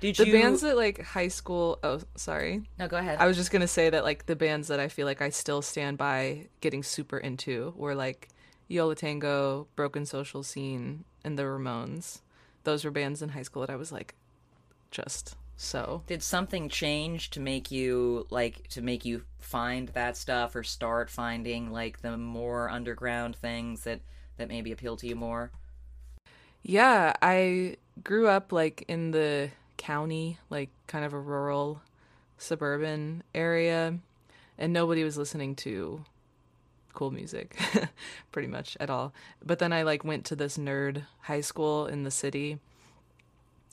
did 0.00 0.18
you 0.18 0.24
The 0.24 0.30
you 0.30 0.36
bands 0.42 0.60
that 0.62 0.76
like 0.76 1.00
high 1.00 1.28
school. 1.28 1.78
Oh, 1.82 2.00
sorry. 2.16 2.62
No, 2.78 2.88
go 2.88 2.96
ahead. 2.98 3.18
I 3.20 3.26
was 3.26 3.36
just 3.36 3.50
gonna 3.50 3.68
say 3.68 3.88
that 3.90 4.04
like 4.04 4.26
the 4.26 4.36
bands 4.36 4.68
that 4.68 4.80
I 4.80 4.88
feel 4.88 5.06
like 5.06 5.22
I 5.22 5.30
still 5.30 5.62
stand 5.62 5.96
by 5.98 6.48
getting 6.60 6.82
super 6.82 7.16
into 7.16 7.72
were 7.76 7.94
like 7.94 8.28
Yo 8.68 8.86
La 8.88 8.94
Tengo, 8.94 9.66
Broken 9.76 10.06
Social 10.06 10.42
Scene, 10.42 11.04
and 11.22 11.38
the 11.38 11.42
Ramones. 11.42 12.20
Those 12.64 12.84
were 12.84 12.90
bands 12.90 13.20
in 13.22 13.30
high 13.30 13.42
school 13.42 13.60
that 13.60 13.70
I 13.70 13.76
was 13.76 13.92
like, 13.92 14.14
just 14.90 15.36
so. 15.56 16.02
did 16.06 16.22
something 16.22 16.68
change 16.68 17.30
to 17.30 17.40
make 17.40 17.70
you 17.70 18.26
like 18.30 18.66
to 18.68 18.82
make 18.82 19.04
you 19.04 19.22
find 19.38 19.88
that 19.90 20.16
stuff 20.16 20.56
or 20.56 20.62
start 20.62 21.10
finding 21.10 21.70
like 21.70 22.00
the 22.02 22.16
more 22.16 22.68
underground 22.68 23.36
things 23.36 23.84
that 23.84 24.00
that 24.36 24.48
maybe 24.48 24.72
appeal 24.72 24.96
to 24.96 25.06
you 25.06 25.14
more 25.14 25.52
Yeah, 26.62 27.12
I 27.22 27.76
grew 28.02 28.26
up 28.26 28.52
like 28.52 28.84
in 28.88 29.10
the 29.12 29.50
county, 29.76 30.38
like 30.50 30.70
kind 30.86 31.04
of 31.04 31.12
a 31.12 31.20
rural 31.20 31.82
suburban 32.38 33.22
area, 33.34 33.98
and 34.58 34.72
nobody 34.72 35.04
was 35.04 35.16
listening 35.16 35.54
to 35.56 36.04
cool 36.94 37.10
music 37.10 37.58
pretty 38.32 38.48
much 38.48 38.76
at 38.80 38.90
all. 38.90 39.12
But 39.44 39.58
then 39.58 39.72
I 39.72 39.82
like 39.82 40.04
went 40.04 40.24
to 40.26 40.36
this 40.36 40.56
nerd 40.56 41.02
high 41.22 41.40
school 41.40 41.86
in 41.86 42.04
the 42.04 42.10
city 42.10 42.58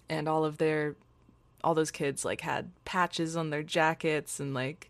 and 0.09 0.27
all 0.27 0.43
of 0.43 0.57
their 0.57 0.95
all 1.63 1.73
those 1.75 1.91
kids 1.91 2.25
like 2.25 2.41
had 2.41 2.71
patches 2.85 3.37
on 3.37 3.49
their 3.49 3.63
jackets 3.63 4.39
and 4.39 4.53
like 4.53 4.89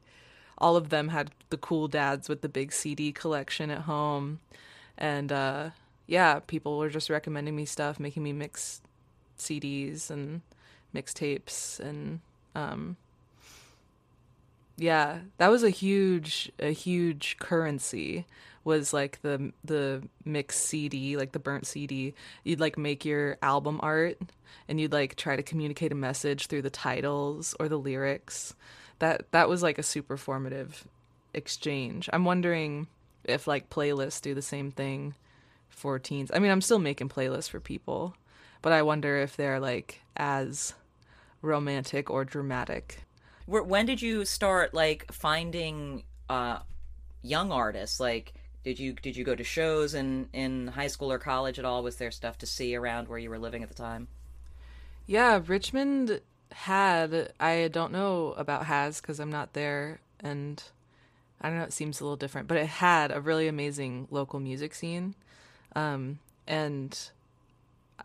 all 0.58 0.76
of 0.76 0.90
them 0.90 1.10
had 1.10 1.32
the 1.50 1.58
cool 1.58 1.88
dads 1.88 2.30
with 2.30 2.42
the 2.42 2.50
big 2.50 2.72
CD 2.72 3.12
collection 3.12 3.70
at 3.70 3.82
home. 3.82 4.40
And 4.98 5.32
uh 5.32 5.70
yeah, 6.08 6.40
people 6.40 6.78
were 6.78 6.90
just 6.90 7.10
recommending 7.10 7.56
me 7.56 7.66
stuff, 7.66 8.00
making 8.00 8.24
me 8.24 8.34
mix 8.34 8.82
CDs 9.38 10.10
and 10.10 10.42
mixtapes 10.94 11.80
and 11.80 12.20
um 12.56 12.98
yeah, 14.82 15.20
that 15.38 15.52
was 15.52 15.62
a 15.62 15.70
huge 15.70 16.52
a 16.60 16.72
huge 16.72 17.38
currency 17.40 18.26
was 18.64 18.94
like 18.94 19.22
the 19.22 19.54
the 19.64 20.02
mixed 20.26 20.66
CD, 20.66 21.18
like 21.18 21.34
the 21.34 21.40
burnt 21.40 21.68
CD. 21.68 22.16
You'd 22.44 22.60
like 22.60 22.80
make 22.80 23.06
your 23.06 23.38
album 23.44 23.80
art 23.84 24.18
and 24.68 24.82
you'd 24.82 24.92
like 24.92 25.16
try 25.16 25.36
to 25.36 25.44
communicate 25.44 25.92
a 25.92 25.96
message 25.96 26.48
through 26.48 26.64
the 26.64 26.72
titles 26.72 27.54
or 27.60 27.70
the 27.70 27.78
lyrics. 27.78 28.56
That 28.98 29.32
that 29.32 29.48
was 29.48 29.62
like 29.62 29.78
a 29.78 29.84
super 29.84 30.18
formative 30.18 30.88
exchange. 31.36 32.10
I'm 32.12 32.26
wondering 32.26 32.88
if 33.24 33.46
like 33.46 33.70
playlists 33.70 34.20
do 34.20 34.34
the 34.34 34.42
same 34.42 34.72
thing 34.72 35.14
for 35.70 36.00
teens. 36.00 36.32
I 36.34 36.40
mean, 36.40 36.50
I'm 36.50 36.62
still 36.62 36.80
making 36.80 37.10
playlists 37.10 37.50
for 37.50 37.60
people, 37.60 38.16
but 38.64 38.74
I 38.74 38.82
wonder 38.82 39.18
if 39.18 39.38
they're 39.38 39.60
like 39.60 40.02
as 40.18 40.74
romantic 41.44 42.10
or 42.10 42.26
dramatic. 42.26 43.04
Where, 43.46 43.64
when 43.64 43.86
did 43.86 44.02
you 44.02 44.26
start 44.26 44.74
like 44.74 45.12
finding 45.12 46.04
uh 46.30 46.60
young 47.22 47.52
artists 47.52 48.00
like 48.00 48.34
did 48.64 48.80
you 48.80 48.94
did 48.94 49.16
you 49.16 49.24
go 49.24 49.36
to 49.36 49.44
shows 49.44 49.94
in 49.94 50.30
in 50.34 50.68
high 50.68 50.88
school 50.88 51.12
or 51.12 51.20
college 51.20 51.60
at 51.60 51.66
all 51.66 51.84
was 51.84 51.98
there 51.98 52.12
stuff 52.12 52.38
to 52.40 52.46
see 52.46 52.76
around 52.76 53.08
where 53.08 53.20
you 53.20 53.30
were 53.30 53.40
living 53.40 53.64
at 53.64 53.70
the 53.70 53.76
time 53.76 54.08
Yeah, 55.08 55.42
Richmond 55.46 56.22
had 56.52 57.32
I 57.40 57.70
don't 57.72 57.92
know 57.92 58.34
about 58.38 58.66
has 58.66 59.02
because 59.02 59.20
I'm 59.20 59.32
not 59.32 59.54
there 59.54 60.00
and 60.20 60.62
I 61.42 61.50
don't 61.50 61.58
know 61.58 61.64
it 61.64 61.74
seems 61.74 62.00
a 62.00 62.04
little 62.04 62.18
different, 62.18 62.48
but 62.48 62.58
it 62.58 62.68
had 62.68 63.12
a 63.12 63.22
really 63.22 63.48
amazing 63.48 64.08
local 64.12 64.40
music 64.40 64.76
scene. 64.76 65.16
Um 65.76 66.20
and 66.48 66.98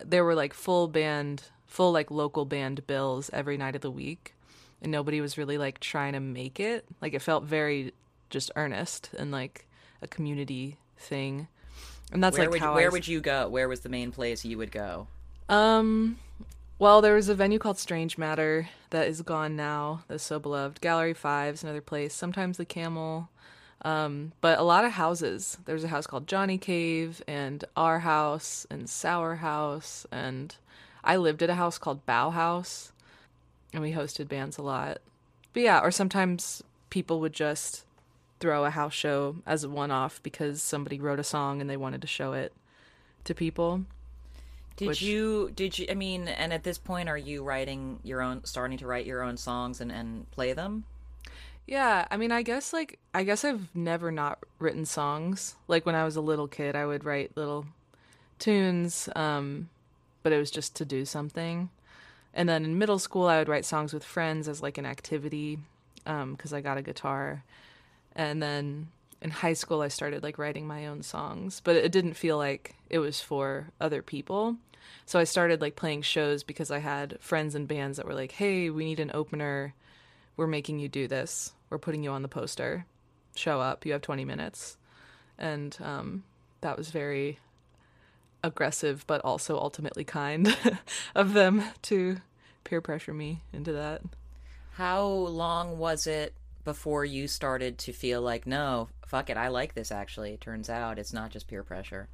there 0.05 0.25
were 0.25 0.35
like 0.35 0.55
full 0.55 0.89
band 0.89 1.45
full 1.67 1.93
like 1.93 2.11
local 2.11 2.45
band 2.45 2.87
bills 2.87 3.31
every 3.33 3.57
night 3.57 3.75
of 3.75 3.81
the 3.83 3.91
week 3.91 4.35
and 4.83 4.93
nobody 4.93 5.21
was 5.21 5.39
really 5.39 5.59
like 5.59 5.81
trying 5.81 6.13
to 6.13 6.21
make 6.21 6.61
it. 6.61 6.85
Like 7.01 7.15
it 7.15 7.23
felt 7.23 7.45
very 7.45 7.93
just 8.31 8.51
earnest 8.57 9.11
and 9.19 9.31
like 9.31 9.67
a 10.03 10.07
community 10.07 10.79
thing. 10.97 11.49
And 12.13 12.23
that's 12.23 12.37
where 12.37 12.47
like 12.47 12.53
would 12.53 12.61
how 12.61 12.75
where 12.75 12.87
I 12.87 12.93
would 12.93 13.09
you 13.09 13.21
go 13.21 13.49
where 13.49 13.69
was 13.69 13.81
the 13.81 13.89
main 13.89 14.13
place 14.13 14.45
you 14.45 14.59
would 14.59 14.71
go 14.71 15.09
um, 15.49 16.19
well, 16.79 17.01
there 17.01 17.15
was 17.15 17.29
a 17.29 17.35
venue 17.35 17.59
called 17.59 17.79
Strange 17.79 18.19
Matter 18.19 18.69
that 18.91 19.09
is 19.09 19.23
gone 19.23 19.57
now. 19.57 20.05
That's 20.09 20.25
so 20.25 20.39
beloved. 20.39 20.81
Gallery 20.81 21.15
Five's 21.15 21.63
another 21.63 21.81
place. 21.81 22.15
Sometimes 22.15 22.57
the 22.57 22.65
Camel. 22.65 23.29
Um, 23.83 24.33
but 24.41 24.59
a 24.59 24.63
lot 24.63 24.85
of 24.85 24.93
houses. 24.93 25.59
There's 25.65 25.85
a 25.85 25.89
house 25.89 26.07
called 26.07 26.27
Johnny 26.27 26.59
Cave 26.59 27.23
and 27.29 27.65
Our 27.77 28.01
House 28.01 28.67
and 28.71 28.91
Sour 28.91 29.37
House 29.37 30.07
and 30.11 30.57
I 31.05 31.17
lived 31.19 31.41
at 31.45 31.51
a 31.51 31.55
house 31.55 31.79
called 31.79 32.05
Bow 32.05 32.31
House 32.31 32.91
and 33.73 33.83
we 33.83 33.93
hosted 33.93 34.29
bands 34.29 34.59
a 34.59 34.63
lot. 34.63 34.99
But 35.53 35.63
yeah, 35.63 35.81
or 35.81 35.91
sometimes 35.91 36.63
people 36.91 37.21
would 37.21 37.33
just 37.33 37.85
throw 38.41 38.65
a 38.65 38.71
house 38.71 38.93
show 38.95 39.37
as 39.47 39.65
a 39.65 39.69
one 39.69 39.91
off 39.91 40.23
because 40.23 40.63
somebody 40.63 41.01
wrote 41.01 41.19
a 41.19 41.25
song 41.25 41.61
and 41.61 41.69
they 41.71 41.77
wanted 41.77 42.03
to 42.03 42.07
show 42.07 42.33
it 42.35 42.53
to 43.25 43.35
people. 43.35 43.83
did 44.77 44.89
Which- 44.89 45.03
you 45.03 45.51
did 45.57 45.79
you 45.79 45.87
i 45.91 45.95
mean 45.95 46.29
and 46.29 46.53
at 46.53 46.63
this 46.63 46.77
point 46.77 47.09
are 47.09 47.17
you 47.17 47.43
writing 47.43 47.99
your 48.05 48.21
own 48.21 48.45
starting 48.45 48.77
to 48.79 48.87
write 48.87 49.07
your 49.07 49.23
own 49.23 49.39
songs 49.39 49.81
and 49.81 49.91
and 49.91 50.31
play 50.33 50.53
them 50.53 50.85
Yeah, 51.67 52.07
I 52.11 52.17
mean, 52.19 52.31
I 52.31 52.43
guess 52.43 52.73
like 52.75 52.99
I 53.15 53.25
guess 53.25 53.43
I've 53.45 53.75
never 53.75 54.13
not 54.13 54.39
written 54.61 54.85
songs. 54.85 55.57
Like 55.67 55.85
when 55.87 55.95
I 55.97 56.05
was 56.05 56.15
a 56.15 56.21
little 56.21 56.47
kid, 56.47 56.77
I 56.77 56.87
would 56.87 57.05
write 57.05 57.37
little 57.37 57.67
tunes, 58.39 59.09
um, 59.17 59.69
but 60.23 60.33
it 60.33 60.39
was 60.39 60.51
just 60.51 60.77
to 60.77 60.85
do 60.85 61.05
something. 61.05 61.71
And 62.37 62.47
then 62.47 62.67
in 62.67 62.79
middle 62.79 62.99
school, 62.99 63.27
I 63.27 63.39
would 63.39 63.49
write 63.49 63.65
songs 63.65 63.95
with 63.95 64.05
friends 64.05 64.47
as 64.47 64.63
like 64.63 64.77
an 64.77 64.85
activity, 64.85 65.59
because 66.05 66.53
I 66.53 66.61
got 66.61 66.77
a 66.77 66.83
guitar. 66.83 67.43
And 68.15 68.43
then 68.43 68.89
in 69.23 69.31
high 69.31 69.55
school 69.55 69.81
I 69.81 69.89
started 69.89 70.23
like 70.23 70.39
writing 70.39 70.67
my 70.67 70.87
own 70.87 71.03
songs, 71.03 71.63
but 71.65 71.77
it 71.77 71.91
didn't 71.91 72.15
feel 72.15 72.37
like 72.37 72.77
it 72.91 72.99
was 72.99 73.23
for 73.23 73.69
other 73.81 74.03
people. 74.03 74.57
So 75.07 75.19
I 75.19 75.25
started 75.25 75.63
like 75.63 75.77
playing 75.77 76.03
shows 76.03 76.43
because 76.43 76.71
I 76.71 76.79
had 76.79 77.17
friends 77.21 77.55
and 77.55 77.67
bands 77.67 77.97
that 77.97 78.07
were 78.07 78.15
like, 78.15 78.33
"Hey, 78.33 78.69
we 78.69 78.85
need 78.85 79.01
an 79.01 79.11
opener. 79.15 79.75
We're 80.37 80.47
making 80.47 80.79
you 80.79 80.89
do 80.89 81.09
this. 81.09 81.55
We're 81.71 81.79
putting 81.79 82.05
you 82.05 82.11
on 82.11 82.23
the 82.23 82.29
poster. 82.29 82.85
Show 83.35 83.61
up. 83.61 83.87
You 83.87 83.93
have 83.93 84.03
20 84.03 84.27
minutes." 84.27 84.77
And 85.39 85.77
um, 85.83 86.25
that 86.61 86.77
was 86.77 86.91
very 86.91 87.39
aggressive, 88.47 89.05
but 89.07 89.21
also 89.23 89.59
ultimately 89.59 90.05
kind 90.05 90.57
of 91.15 91.35
them 91.35 91.63
to 91.83 92.19
peer 92.65 92.81
pressure 92.81 93.13
me 93.13 93.43
into 93.53 93.73
that. 93.73 94.03
How 94.75 95.07
long 95.07 95.79
was 95.79 96.07
it 96.07 96.35
before 96.65 97.05
you 97.05 97.29
started 97.29 97.79
to 97.79 97.93
feel 97.93 98.21
like, 98.21 98.47
no, 98.47 98.89
fuck 99.07 99.31
it, 99.31 99.37
I 99.37 99.49
like 99.49 99.75
this 99.75 99.93
actually? 99.93 100.33
It 100.33 100.41
turns 100.41 100.69
out 100.69 100.99
it's 100.99 101.13
not 101.13 101.31
just 101.31 101.49
peer 101.49 101.63
pressure. 101.63 102.09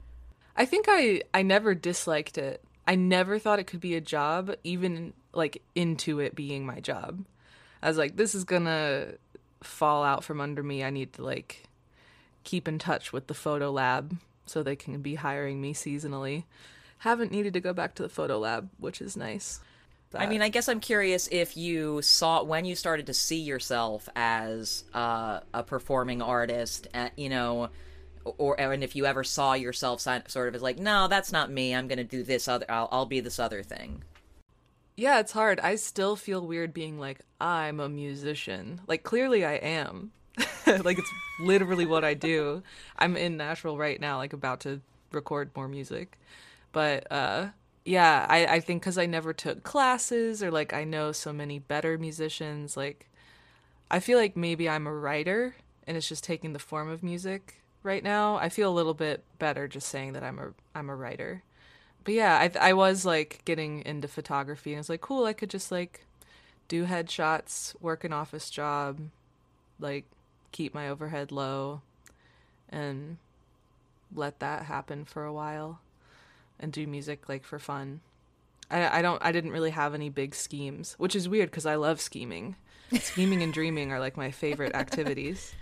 I 0.56 0.66
think 0.66 0.86
I 0.88 1.22
I 1.32 1.42
never 1.42 1.74
disliked 1.74 2.38
it. 2.38 2.62
I 2.86 2.94
never 2.94 3.38
thought 3.38 3.58
it 3.58 3.66
could 3.66 3.80
be 3.80 3.94
a 3.94 4.00
job, 4.00 4.54
even 4.64 5.14
like 5.32 5.62
into 5.74 6.20
it 6.20 6.34
being 6.34 6.66
my 6.66 6.80
job. 6.80 7.24
I 7.82 7.88
was 7.88 7.98
like, 7.98 8.16
this 8.16 8.34
is 8.34 8.44
gonna 8.44 9.14
fall 9.62 10.04
out 10.04 10.24
from 10.24 10.40
under 10.40 10.62
me. 10.62 10.84
I 10.84 10.90
need 10.90 11.14
to 11.14 11.24
like 11.24 11.64
keep 12.44 12.68
in 12.68 12.78
touch 12.78 13.12
with 13.12 13.28
the 13.28 13.34
photo 13.34 13.70
lab 13.70 14.18
so 14.52 14.62
they 14.62 14.76
can 14.76 15.00
be 15.00 15.16
hiring 15.16 15.60
me 15.60 15.72
seasonally. 15.74 16.44
Haven't 16.98 17.32
needed 17.32 17.54
to 17.54 17.60
go 17.60 17.72
back 17.72 17.94
to 17.96 18.02
the 18.02 18.08
photo 18.08 18.38
lab, 18.38 18.68
which 18.78 19.00
is 19.00 19.16
nice. 19.16 19.60
I 20.14 20.26
mean, 20.26 20.42
I 20.42 20.50
guess 20.50 20.68
I'm 20.68 20.80
curious 20.80 21.26
if 21.32 21.56
you 21.56 22.02
saw 22.02 22.42
when 22.42 22.66
you 22.66 22.74
started 22.74 23.06
to 23.06 23.14
see 23.14 23.40
yourself 23.40 24.10
as 24.14 24.84
uh, 24.92 25.40
a 25.54 25.62
performing 25.62 26.20
artist, 26.20 26.86
uh, 26.92 27.08
you 27.16 27.30
know, 27.30 27.70
or 28.24 28.60
and 28.60 28.84
if 28.84 28.94
you 28.94 29.06
ever 29.06 29.24
saw 29.24 29.54
yourself 29.54 30.00
sort 30.00 30.48
of 30.48 30.54
as 30.54 30.62
like, 30.62 30.78
no, 30.78 31.08
that's 31.08 31.32
not 31.32 31.50
me. 31.50 31.74
I'm 31.74 31.88
going 31.88 31.96
to 31.96 32.04
do 32.04 32.22
this 32.22 32.46
other. 32.46 32.66
I'll, 32.68 32.88
I'll 32.92 33.06
be 33.06 33.20
this 33.20 33.38
other 33.38 33.62
thing. 33.62 34.04
Yeah, 34.96 35.20
it's 35.20 35.32
hard. 35.32 35.58
I 35.60 35.76
still 35.76 36.16
feel 36.16 36.46
weird 36.46 36.74
being 36.74 36.98
like, 36.98 37.20
I'm 37.40 37.80
a 37.80 37.88
musician. 37.88 38.82
Like, 38.86 39.02
clearly 39.02 39.44
I 39.44 39.54
am. 39.54 40.12
like, 40.66 40.98
it's 40.98 41.12
literally 41.40 41.86
what 41.86 42.04
I 42.04 42.14
do. 42.14 42.62
I'm 42.98 43.16
in 43.16 43.36
Nashville 43.36 43.76
right 43.76 44.00
now, 44.00 44.16
like, 44.16 44.32
about 44.32 44.60
to 44.60 44.80
record 45.12 45.50
more 45.54 45.68
music. 45.68 46.18
But, 46.72 47.10
uh, 47.10 47.48
yeah, 47.84 48.26
I, 48.28 48.46
I 48.46 48.60
think 48.60 48.82
because 48.82 48.98
I 48.98 49.06
never 49.06 49.32
took 49.32 49.62
classes 49.62 50.42
or 50.42 50.50
like 50.50 50.72
I 50.72 50.84
know 50.84 51.12
so 51.12 51.32
many 51.32 51.58
better 51.58 51.98
musicians, 51.98 52.76
like 52.76 53.08
I 53.90 54.00
feel 54.00 54.18
like 54.18 54.36
maybe 54.36 54.68
I'm 54.68 54.86
a 54.86 54.94
writer 54.94 55.56
and 55.86 55.96
it's 55.96 56.08
just 56.08 56.24
taking 56.24 56.52
the 56.52 56.58
form 56.58 56.88
of 56.88 57.02
music 57.02 57.62
right 57.82 58.04
now. 58.04 58.36
I 58.36 58.48
feel 58.48 58.70
a 58.70 58.74
little 58.74 58.94
bit 58.94 59.24
better 59.38 59.66
just 59.66 59.88
saying 59.88 60.12
that 60.12 60.22
I'm 60.22 60.38
a 60.38 60.52
I'm 60.74 60.88
a 60.88 60.96
writer. 60.96 61.42
But 62.04 62.14
yeah, 62.14 62.38
I 62.38 62.70
I 62.70 62.72
was 62.72 63.04
like 63.04 63.42
getting 63.44 63.82
into 63.84 64.08
photography 64.08 64.72
and 64.72 64.80
it's 64.80 64.88
like 64.88 65.00
cool, 65.00 65.24
I 65.24 65.32
could 65.32 65.50
just 65.50 65.72
like 65.72 66.06
do 66.68 66.86
headshots, 66.86 67.74
work 67.80 68.04
an 68.04 68.12
office 68.12 68.48
job, 68.48 69.00
like 69.80 70.04
keep 70.52 70.74
my 70.74 70.88
overhead 70.88 71.32
low 71.32 71.82
and 72.68 73.18
let 74.14 74.40
that 74.40 74.64
happen 74.64 75.04
for 75.04 75.24
a 75.24 75.32
while 75.32 75.80
and 76.60 76.72
do 76.72 76.86
music 76.86 77.28
like 77.28 77.44
for 77.44 77.58
fun. 77.58 78.00
I, 78.70 78.98
I 78.98 79.02
don't 79.02 79.22
I 79.22 79.32
didn't 79.32 79.52
really 79.52 79.70
have 79.70 79.94
any 79.94 80.08
big 80.08 80.34
schemes, 80.34 80.94
which 80.98 81.16
is 81.16 81.28
weird 81.28 81.50
because 81.50 81.66
I 81.66 81.74
love 81.74 82.00
scheming. 82.00 82.56
scheming 83.00 83.42
and 83.42 83.52
dreaming 83.52 83.92
are 83.92 84.00
like 84.00 84.16
my 84.16 84.30
favorite 84.30 84.74
activities. 84.74 85.54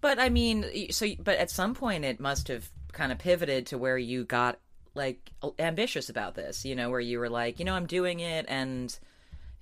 But 0.00 0.18
I 0.18 0.28
mean, 0.28 0.90
so 0.90 1.06
but 1.18 1.38
at 1.38 1.50
some 1.50 1.74
point 1.74 2.04
it 2.04 2.20
must 2.20 2.48
have 2.48 2.68
kind 2.92 3.12
of 3.12 3.18
pivoted 3.18 3.66
to 3.66 3.78
where 3.78 3.98
you 3.98 4.24
got 4.24 4.58
like 4.94 5.30
ambitious 5.58 6.08
about 6.08 6.34
this, 6.34 6.64
you 6.64 6.74
know, 6.74 6.90
where 6.90 7.00
you 7.00 7.18
were 7.18 7.28
like, 7.28 7.58
you 7.58 7.64
know, 7.64 7.74
I'm 7.74 7.86
doing 7.86 8.20
it 8.20 8.46
and 8.48 8.96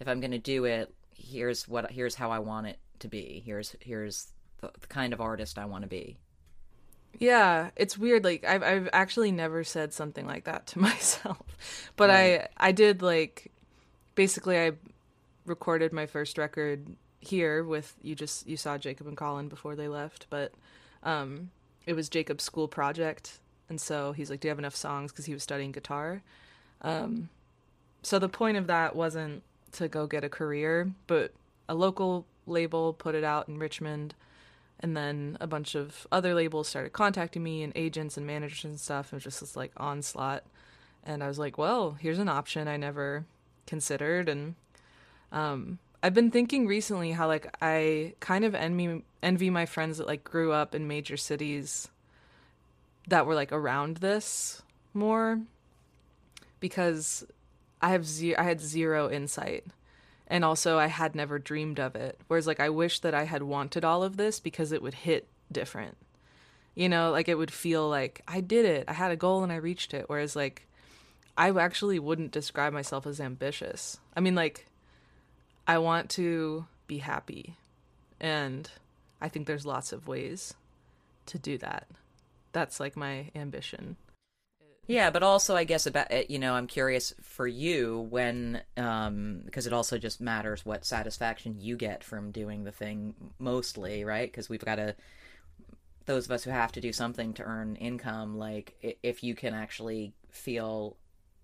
if 0.01 0.09
I'm 0.09 0.21
going 0.21 0.33
to 0.33 0.39
do 0.39 0.65
it, 0.65 0.93
here's 1.17 1.69
what 1.69 1.91
here's 1.91 2.15
how 2.15 2.31
I 2.31 2.41
want 2.41 2.67
it 2.67 2.79
to 3.01 3.09
be. 3.09 3.43
Here's 3.45 3.75
here's 3.81 4.33
the, 4.65 4.81
the 4.81 4.87
kind 4.87 5.13
of 5.13 5.21
artist 5.21 5.59
I 5.59 5.65
want 5.65 5.83
to 5.83 5.89
be. 5.89 6.17
Yeah, 7.19 7.71
it's 7.77 7.97
weird. 7.97 8.25
Like 8.25 8.45
I've 8.45 8.63
I've 8.63 8.89
actually 8.93 9.31
never 9.31 9.65
said 9.65 9.93
something 9.93 10.27
like 10.27 10.45
that 10.45 10.67
to 10.69 10.79
myself, 10.91 11.91
but 11.97 12.11
right. 12.11 12.49
I 12.59 12.69
I 12.69 12.73
did 12.73 13.03
like 13.03 13.51
basically 14.15 14.59
I 14.59 14.73
recorded 15.47 15.93
my 15.93 16.07
first 16.07 16.39
record 16.39 16.87
here 17.21 17.63
with 17.65 17.95
you 18.03 18.15
just 18.15 18.47
you 18.47 18.57
saw 18.57 18.77
Jacob 18.79 19.07
and 19.07 19.17
Colin 19.17 19.49
before 19.49 19.77
they 19.77 19.89
left, 19.89 20.27
but 20.31 20.53
um 21.03 21.51
it 21.87 21.95
was 21.95 22.09
Jacob's 22.09 22.45
school 22.45 22.67
project, 22.67 23.39
and 23.69 23.81
so 23.81 24.13
he's 24.13 24.31
like, 24.31 24.41
"Do 24.41 24.49
you 24.49 24.51
have 24.51 24.59
enough 24.59 24.77
songs?" 24.77 25.13
Because 25.13 25.27
he 25.27 25.35
was 25.35 25.43
studying 25.43 25.71
guitar. 25.71 26.23
Um, 26.81 27.29
so 28.03 28.19
the 28.19 28.29
point 28.29 28.57
of 28.57 28.67
that 28.69 28.97
wasn't 28.97 29.43
to 29.73 29.89
go 29.89 30.07
get 30.07 30.25
a 30.25 30.29
career, 30.29 30.93
but 31.07 31.33
a 31.69 31.75
local 31.75 32.27
label 32.47 32.93
put 32.93 33.15
it 33.15 33.25
out 33.25 33.49
in 33.49 33.59
Richmond 33.59 34.15
and 34.81 34.97
then 34.97 35.37
a 35.41 35.47
bunch 35.47 35.75
of 35.75 36.07
other 36.13 36.35
labels 36.35 36.69
started 36.69 36.93
contacting 36.93 37.43
me 37.43 37.63
and 37.63 37.73
agents 37.77 38.17
and 38.17 38.27
managers 38.27 38.65
and 38.65 38.79
stuff. 38.81 39.13
It 39.13 39.17
was 39.17 39.25
just 39.25 39.41
this 39.41 39.57
like 39.57 39.73
onslaught. 39.77 40.45
And 41.07 41.23
i 41.23 41.29
was 41.29 41.39
like 41.39 41.59
well 41.59 41.93
here's 42.01 42.19
an 42.19 42.29
option 42.29 42.67
i 42.69 42.77
never 42.77 43.27
considered. 43.67 44.29
And 44.29 44.55
um, 45.33 45.79
i've 46.03 46.15
been 46.15 46.31
thinking 46.31 46.67
recently 46.67 47.13
how 47.13 47.27
like 47.27 47.47
i 47.63 48.15
kind 48.21 48.45
of 48.45 48.55
envy 48.55 49.03
envy 49.23 49.51
my 49.51 49.67
friends 49.67 49.99
that 49.99 50.07
like 50.07 50.23
grew 50.23 50.53
up 50.53 50.75
in 50.75 50.87
major 50.87 51.17
cities 51.17 51.89
that 53.09 53.27
were 53.27 53.35
like 53.35 53.53
around 53.53 53.99
this 53.99 54.63
more 54.93 55.41
because 56.61 57.25
i 57.81 57.89
have 57.89 58.07
ze- 58.07 58.37
i 58.37 58.43
had 58.43 58.61
zero 58.61 59.11
insight 59.11 59.65
and 60.35 60.45
also 60.45 60.79
I 60.81 60.89
had 60.89 61.15
never 61.15 61.39
dreamed 61.39 61.79
of 61.79 61.95
it. 61.95 62.19
Whereas 62.27 62.49
like 62.49 62.59
I 62.59 62.69
wish 62.69 62.99
that 63.01 63.15
I 63.15 63.23
had 63.23 63.45
wanted 63.45 63.85
all 63.85 64.03
of 64.03 64.17
this 64.17 64.41
because 64.41 64.73
it 64.73 64.83
would 64.83 64.95
hit 64.95 65.29
different. 65.53 65.97
You 66.75 66.89
know, 66.89 67.13
like 67.13 67.29
it 67.29 67.39
would 67.39 67.53
feel 67.53 67.89
like 67.89 68.21
I 68.27 68.41
did 68.41 68.65
it. 68.65 68.87
I 68.89 68.95
had 68.95 69.13
a 69.13 69.17
goal 69.17 69.45
and 69.45 69.53
I 69.53 69.57
reached 69.57 69.95
it. 69.95 70.07
Whereas 70.09 70.35
like 70.35 70.67
I 71.39 71.51
actually 71.51 72.01
wouldn't 72.01 72.33
describe 72.33 72.73
myself 72.73 73.07
as 73.07 73.21
ambitious. 73.21 73.99
I 74.17 74.19
mean 74.19 74.35
like 74.35 74.67
I 75.69 75.79
want 75.79 76.11
to 76.11 76.67
be 76.89 76.99
happy. 76.99 77.55
And 78.21 78.69
I 79.21 79.29
think 79.29 79.47
there's 79.47 79.65
lots 79.65 79.93
of 79.93 80.09
ways 80.09 80.55
to 81.27 81.39
do 81.39 81.59
that. 81.59 81.87
That's 82.51 82.81
like 82.81 82.97
my 82.97 83.31
ambition. 83.37 83.99
Yeah, 84.87 85.11
but 85.11 85.23
also 85.23 85.57
I 85.57 85.65
guess 85.65 85.87
about 85.87 86.09
eh, 86.11 86.25
you 86.29 86.39
know 86.39 86.55
I'm 86.55 86.67
curious 86.67 87.15
for 87.23 87.47
you 87.47 88.07
when 88.11 88.63
um 88.77 89.43
because 89.45 89.67
it 89.67 89.73
also 89.73 89.97
just 89.99 90.21
matters 90.21 90.65
what 90.67 90.85
satisfaction 90.85 91.57
you 91.59 91.77
get 91.77 92.05
from 92.05 92.31
doing 92.33 92.65
the 92.65 92.73
thing 92.73 93.15
mostly, 93.39 94.05
right? 94.05 94.31
Because 94.31 94.49
we've 94.49 94.65
got 94.65 94.77
to 94.77 94.95
those 96.07 96.27
of 96.27 96.33
us 96.33 96.45
who 96.45 96.51
have 96.51 96.73
to 96.73 96.81
do 96.81 96.93
something 96.93 97.33
to 97.35 97.43
earn 97.43 97.77
income 97.77 98.37
like 98.37 98.99
if 99.03 99.23
you 99.25 99.35
can 99.35 99.55
actually 99.55 100.13
feel 100.31 100.97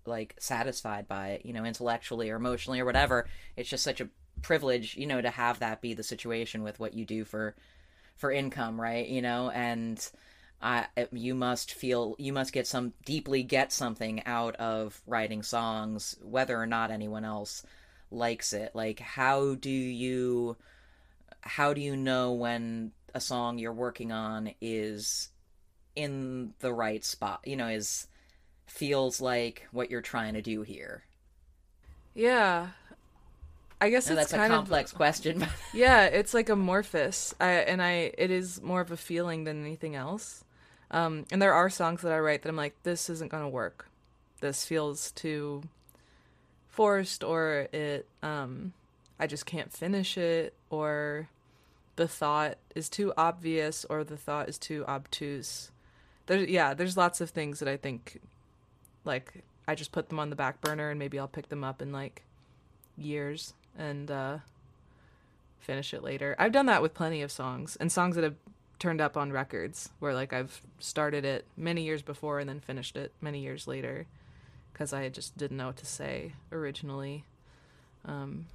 like 0.05 0.35
satisfied 0.39 1.07
by 1.07 1.29
it, 1.29 1.45
you 1.45 1.53
know, 1.53 1.65
intellectually 1.65 2.29
or 2.29 2.35
emotionally 2.35 2.79
or 2.79 2.85
whatever, 2.85 3.27
it's 3.55 3.69
just 3.69 3.83
such 3.83 4.01
a 4.01 4.09
privilege, 4.41 4.95
you 4.97 5.05
know, 5.07 5.21
to 5.21 5.29
have 5.29 5.59
that 5.59 5.81
be 5.81 5.93
the 5.93 6.03
situation 6.03 6.63
with 6.63 6.79
what 6.79 6.93
you 6.93 7.05
do 7.05 7.25
for 7.25 7.55
for 8.17 8.31
income, 8.31 8.79
right? 8.79 9.07
You 9.07 9.21
know, 9.23 9.49
and 9.49 10.07
I, 10.61 10.85
you 11.11 11.33
must 11.33 11.73
feel 11.73 12.15
you 12.19 12.33
must 12.33 12.53
get 12.53 12.67
some 12.67 12.93
deeply 13.05 13.43
get 13.43 13.71
something 13.71 14.23
out 14.25 14.55
of 14.57 15.01
writing 15.07 15.41
songs 15.41 16.15
whether 16.21 16.59
or 16.59 16.67
not 16.67 16.91
anyone 16.91 17.25
else 17.25 17.63
likes 18.11 18.53
it 18.53 18.71
like 18.75 18.99
how 18.99 19.55
do 19.55 19.69
you 19.69 20.57
how 21.41 21.73
do 21.73 21.81
you 21.81 21.95
know 21.95 22.33
when 22.33 22.91
a 23.13 23.19
song 23.19 23.57
you're 23.57 23.73
working 23.73 24.11
on 24.11 24.53
is 24.61 25.29
in 25.95 26.53
the 26.59 26.71
right 26.71 27.03
spot 27.03 27.39
you 27.45 27.55
know 27.55 27.67
is 27.67 28.07
feels 28.67 29.19
like 29.19 29.67
what 29.71 29.89
you're 29.89 30.01
trying 30.01 30.35
to 30.35 30.41
do 30.41 30.61
here 30.61 31.03
yeah 32.13 32.67
I 33.81 33.89
guess 33.89 34.07
no, 34.07 34.15
that's 34.15 34.31
a 34.31 34.47
complex 34.47 34.91
of, 34.91 34.97
question. 34.97 35.43
yeah, 35.73 36.05
it's 36.05 36.35
like 36.35 36.49
amorphous, 36.49 37.33
I, 37.41 37.49
and 37.49 37.81
I 37.81 38.11
it 38.15 38.29
is 38.29 38.61
more 38.61 38.79
of 38.79 38.91
a 38.91 38.97
feeling 38.97 39.43
than 39.43 39.65
anything 39.65 39.95
else. 39.95 40.43
Um, 40.91 41.25
and 41.31 41.41
there 41.41 41.53
are 41.53 41.69
songs 41.69 42.01
that 42.01 42.11
I 42.11 42.19
write 42.19 42.41
that 42.41 42.49
I'm 42.49 42.57
like, 42.57 42.75
this 42.83 43.09
isn't 43.09 43.31
gonna 43.31 43.49
work. 43.49 43.87
This 44.41 44.65
feels 44.65 45.11
too 45.11 45.63
forced, 46.67 47.23
or 47.23 47.67
it, 47.71 48.07
um, 48.21 48.73
I 49.19 49.27
just 49.27 49.45
can't 49.45 49.71
finish 49.71 50.17
it, 50.17 50.53
or 50.69 51.29
the 51.95 52.07
thought 52.07 52.57
is 52.75 52.89
too 52.89 53.13
obvious, 53.15 53.85
or 53.89 54.03
the 54.03 54.17
thought 54.17 54.49
is 54.49 54.57
too 54.57 54.83
obtuse. 54.87 55.71
There's 56.25 56.49
yeah, 56.49 56.73
there's 56.73 56.97
lots 56.97 57.21
of 57.21 57.29
things 57.29 57.59
that 57.59 57.69
I 57.69 57.77
think, 57.77 58.19
like, 59.05 59.43
I 59.67 59.75
just 59.75 59.91
put 59.91 60.09
them 60.09 60.19
on 60.19 60.29
the 60.29 60.35
back 60.35 60.59
burner, 60.59 60.89
and 60.89 60.99
maybe 60.99 61.17
I'll 61.19 61.27
pick 61.27 61.49
them 61.49 61.63
up 61.63 61.81
in 61.81 61.91
like 61.91 62.23
years 62.97 63.53
and 63.77 64.11
uh, 64.11 64.37
finish 65.59 65.93
it 65.93 66.03
later. 66.03 66.35
I've 66.37 66.51
done 66.51 66.65
that 66.65 66.81
with 66.81 66.93
plenty 66.93 67.21
of 67.21 67.31
songs 67.31 67.77
and 67.77 67.91
songs 67.91 68.15
that 68.15 68.23
have 68.23 68.35
turned 68.81 68.99
up 68.99 69.15
on 69.15 69.31
records 69.31 69.91
where 69.99 70.15
like 70.15 70.33
I've 70.33 70.59
started 70.79 71.23
it 71.23 71.45
many 71.55 71.83
years 71.83 72.01
before 72.01 72.39
and 72.39 72.49
then 72.49 72.59
finished 72.59 72.97
it 72.97 73.13
many 73.21 73.39
years 73.39 73.67
later 73.67 74.07
because 74.73 74.91
I 74.91 75.07
just 75.07 75.37
didn't 75.37 75.57
know 75.57 75.67
what 75.67 75.77
to 75.77 75.85
say 75.85 76.33
originally. 76.51 77.23
Um, 78.05 78.47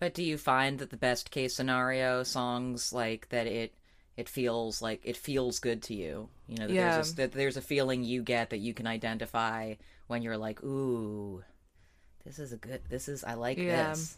but 0.00 0.12
do 0.12 0.24
you 0.24 0.38
find 0.38 0.80
that 0.80 0.90
the 0.90 0.96
best 0.96 1.30
case 1.30 1.54
scenario 1.54 2.24
songs 2.24 2.92
like 2.92 3.28
that 3.28 3.46
it 3.46 3.72
it 4.16 4.28
feels 4.28 4.82
like 4.82 5.00
it 5.04 5.16
feels 5.16 5.60
good 5.60 5.82
to 5.84 5.94
you? 5.94 6.28
You 6.48 6.58
know, 6.58 6.66
that 6.66 6.74
Yeah. 6.74 6.90
there's 6.96 7.12
a, 7.12 7.16
that 7.16 7.32
there's 7.32 7.56
a 7.56 7.62
feeling 7.62 8.02
you 8.02 8.22
get 8.24 8.50
that 8.50 8.58
you 8.58 8.74
can 8.74 8.88
identify 8.88 9.74
when 10.08 10.22
you're 10.22 10.36
like, 10.36 10.64
ooh, 10.64 11.44
this 12.24 12.40
is 12.40 12.52
a 12.52 12.56
good. 12.56 12.80
This 12.88 13.06
is 13.08 13.22
I 13.22 13.34
like 13.34 13.58
Yeah. 13.58 13.92
this. 13.92 14.16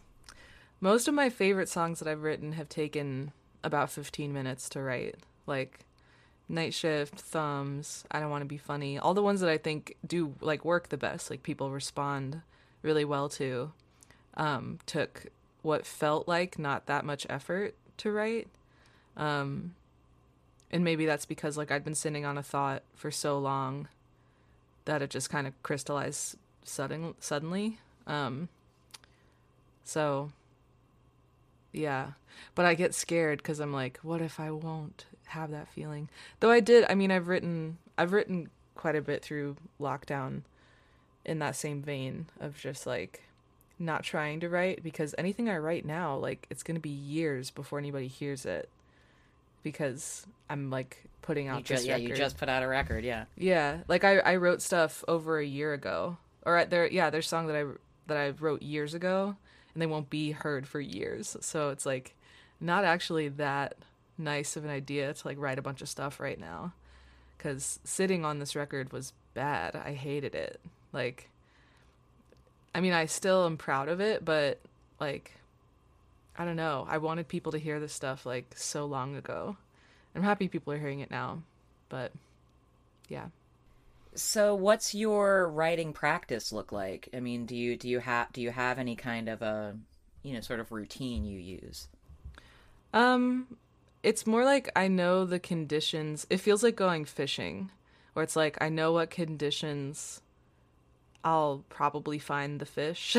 most 0.81 1.09
of 1.09 1.15
my 1.15 1.29
favorite 1.29 1.69
songs 1.69 1.99
that 1.99 2.09
I've 2.09 2.23
written 2.23 2.53
have 2.53 2.71
taken 2.71 3.33
about 3.67 3.91
15 3.91 4.33
minutes 4.33 4.69
to 4.71 4.81
write. 4.81 5.17
Like 5.47 5.81
Night 6.49 6.73
Shift, 6.73 7.17
Thumbs, 7.17 8.05
I 8.11 8.21
Don't 8.21 8.31
Want 8.31 8.43
to 8.43 8.47
Be 8.47 8.57
Funny, 8.57 8.99
all 8.99 9.13
the 9.13 9.23
ones 9.23 9.41
that 9.41 9.51
I 9.51 9.59
think 9.59 9.97
do 10.07 10.35
like 10.41 10.65
work 10.65 10.89
the 10.89 10.97
best, 10.97 11.29
like 11.29 11.43
people 11.43 11.71
respond 11.71 12.43
really 12.83 13.05
well 13.05 13.29
to, 13.31 13.73
um, 14.37 14.79
took 14.87 15.27
what 15.63 15.85
felt 15.85 16.29
like 16.29 16.59
not 16.59 16.87
that 16.87 17.05
much 17.05 17.27
effort 17.29 17.75
to 17.99 18.13
write. 18.13 18.49
Um, 19.17 19.75
and 20.71 20.85
maybe 20.85 21.05
that's 21.07 21.27
because 21.27 21.57
like 21.57 21.73
I'd 21.73 21.85
been 21.85 21.95
sitting 21.95 22.25
on 22.25 22.39
a 22.39 22.43
thought 22.43 22.83
for 22.95 23.11
so 23.11 23.39
long 23.39 23.89
that 24.85 25.03
it 25.03 25.11
just 25.11 25.31
kind 25.31 25.47
of 25.47 25.61
crystallized 25.65 26.37
sudden 26.63 27.15
suddenly. 27.19 27.79
Um, 28.07 28.49
so 29.85 30.31
yeah, 31.77 32.13
but 32.55 32.65
I 32.67 32.75
get 32.75 32.95
scared 32.95 33.39
because 33.39 33.61
I'm 33.61 33.73
like, 33.73 33.99
what 34.03 34.21
if 34.21 34.41
I 34.41 34.51
won't 34.51 35.05
have 35.27 35.51
that 35.51 35.69
feeling? 35.69 36.09
Though 36.41 36.51
I 36.51 36.61
did. 36.61 36.85
I 36.89 36.95
mean, 36.95 37.11
I've 37.11 37.29
written 37.29 37.79
I've 37.99 38.13
written 38.13 38.49
quite 38.75 38.97
a 38.97 39.03
bit 39.03 39.23
through 39.23 39.57
lockdown 39.81 40.43
in 41.25 41.39
that 41.41 41.57
same 41.57 41.83
vein 41.83 42.27
of 42.41 42.57
just 42.59 42.87
like 42.87 43.23
not 43.79 44.03
trying 44.03 44.41
to 44.41 44.49
write 44.49 44.83
because 44.83 45.15
anything 45.19 45.49
I 45.51 45.59
write 45.59 45.85
now, 45.85 46.17
like 46.17 46.47
it's 46.51 46.63
gonna 46.63 46.81
be 46.81 46.89
years 46.91 47.51
before 47.51 47.79
anybody 47.79 48.07
hears 48.09 48.47
it 48.47 48.69
because 49.63 50.27
I'm 50.49 50.71
like 50.71 51.05
putting 51.23 51.49
out 51.49 51.59
You 51.59 51.63
ju- 51.65 51.75
this 51.75 51.85
yeah, 51.87 51.95
record. 51.95 52.09
you 52.09 52.15
just 52.17 52.39
put 52.39 52.49
out 52.49 52.63
a 52.63 52.69
record. 52.69 53.05
Yeah. 53.05 53.25
Yeah, 53.37 53.79
like 53.89 54.05
I 54.05 54.19
I 54.19 54.37
wrote 54.37 54.63
stuff 54.63 55.05
over 55.09 55.39
a 55.39 55.45
year 55.45 55.73
ago, 55.73 56.17
or 56.45 56.57
at 56.57 56.71
there 56.71 56.87
yeah, 56.87 57.11
there's 57.11 57.29
song 57.29 57.47
that 57.49 57.57
I 57.57 57.65
that 58.07 58.17
I 58.17 58.31
wrote 58.31 58.63
years 58.63 58.95
ago, 58.95 59.37
and 59.77 59.83
they 59.83 59.87
won't 59.87 60.09
be 60.09 60.31
heard 60.31 60.67
for 60.67 60.81
years. 60.81 61.37
So 61.43 61.69
it's 61.69 61.85
like 61.85 62.15
not 62.63 62.83
actually 62.83 63.29
that 63.29 63.77
nice 64.17 64.57
of 64.57 64.65
an 64.65 64.71
idea 64.71 65.13
to 65.13 65.29
like 65.29 65.37
write 65.39 65.59
a 65.59 65.63
bunch 65.63 65.83
of 65.83 65.89
stuff 65.91 66.19
right 66.19 66.41
now, 66.41 66.73
because 67.37 67.79
sitting 67.85 68.25
on 68.25 68.39
this 68.39 68.57
record 68.57 68.91
was 68.91 69.13
bad. 69.35 69.77
I 69.77 69.93
hated 69.93 70.35
it. 70.35 70.63
Like, 70.95 71.29
I 72.75 72.81
mean, 72.81 72.95
I 72.95 73.05
still 73.05 73.45
am 73.45 73.59
proud 73.59 73.91
of 73.91 74.01
it, 74.01 74.25
but 74.25 74.61
like, 74.99 75.35
I 76.39 76.47
don't 76.47 76.57
know. 76.57 76.87
I 76.89 76.97
wanted 76.97 77.29
people 77.29 77.53
to 77.53 77.59
hear 77.59 77.79
this 77.79 77.93
stuff 77.93 78.25
like 78.25 78.55
so 78.57 78.87
long 78.87 79.15
ago. 79.15 79.59
I'm 80.15 80.23
happy 80.23 80.49
people 80.49 80.73
are 80.73 80.79
hearing 80.79 81.01
it 81.01 81.11
now, 81.11 81.43
but 81.91 82.13
yeah. 83.11 83.27
So, 84.17 84.55
what's 84.55 84.95
your 84.95 85.47
writing 85.49 85.93
practice 85.93 86.51
look 86.51 86.73
like? 86.73 87.11
I 87.13 87.21
mean, 87.21 87.45
do 87.45 87.55
you 87.55 87.77
do 87.77 87.87
you 87.87 88.01
have 88.01 88.33
do 88.33 88.41
you 88.41 88.51
have 88.51 88.79
any 88.79 88.97
kind 88.97 89.29
of 89.29 89.43
a 89.43 89.77
you 90.23 90.33
know 90.33 90.41
sort 90.41 90.59
of 90.59 90.73
routine 90.73 91.27
you 91.27 91.39
use? 91.39 91.89
Um, 92.95 93.47
it's 94.03 94.27
more 94.27 94.43
like 94.45 94.71
I 94.75 94.89
know 94.89 95.27
the 95.27 95.39
conditions. 95.39 96.27
It 96.31 96.39
feels 96.39 96.63
like 96.63 96.77
going 96.77 97.05
fishing, 97.05 97.71
where 98.15 98.23
it's 98.23 98.37
like 98.37 98.57
I 98.61 98.71
know 98.71 98.93
what 98.93 99.11
conditions 99.11 100.23
I'll 101.23 101.63
probably 101.69 102.19
find 102.19 102.59
the 102.59 102.67
fish. 102.67 103.19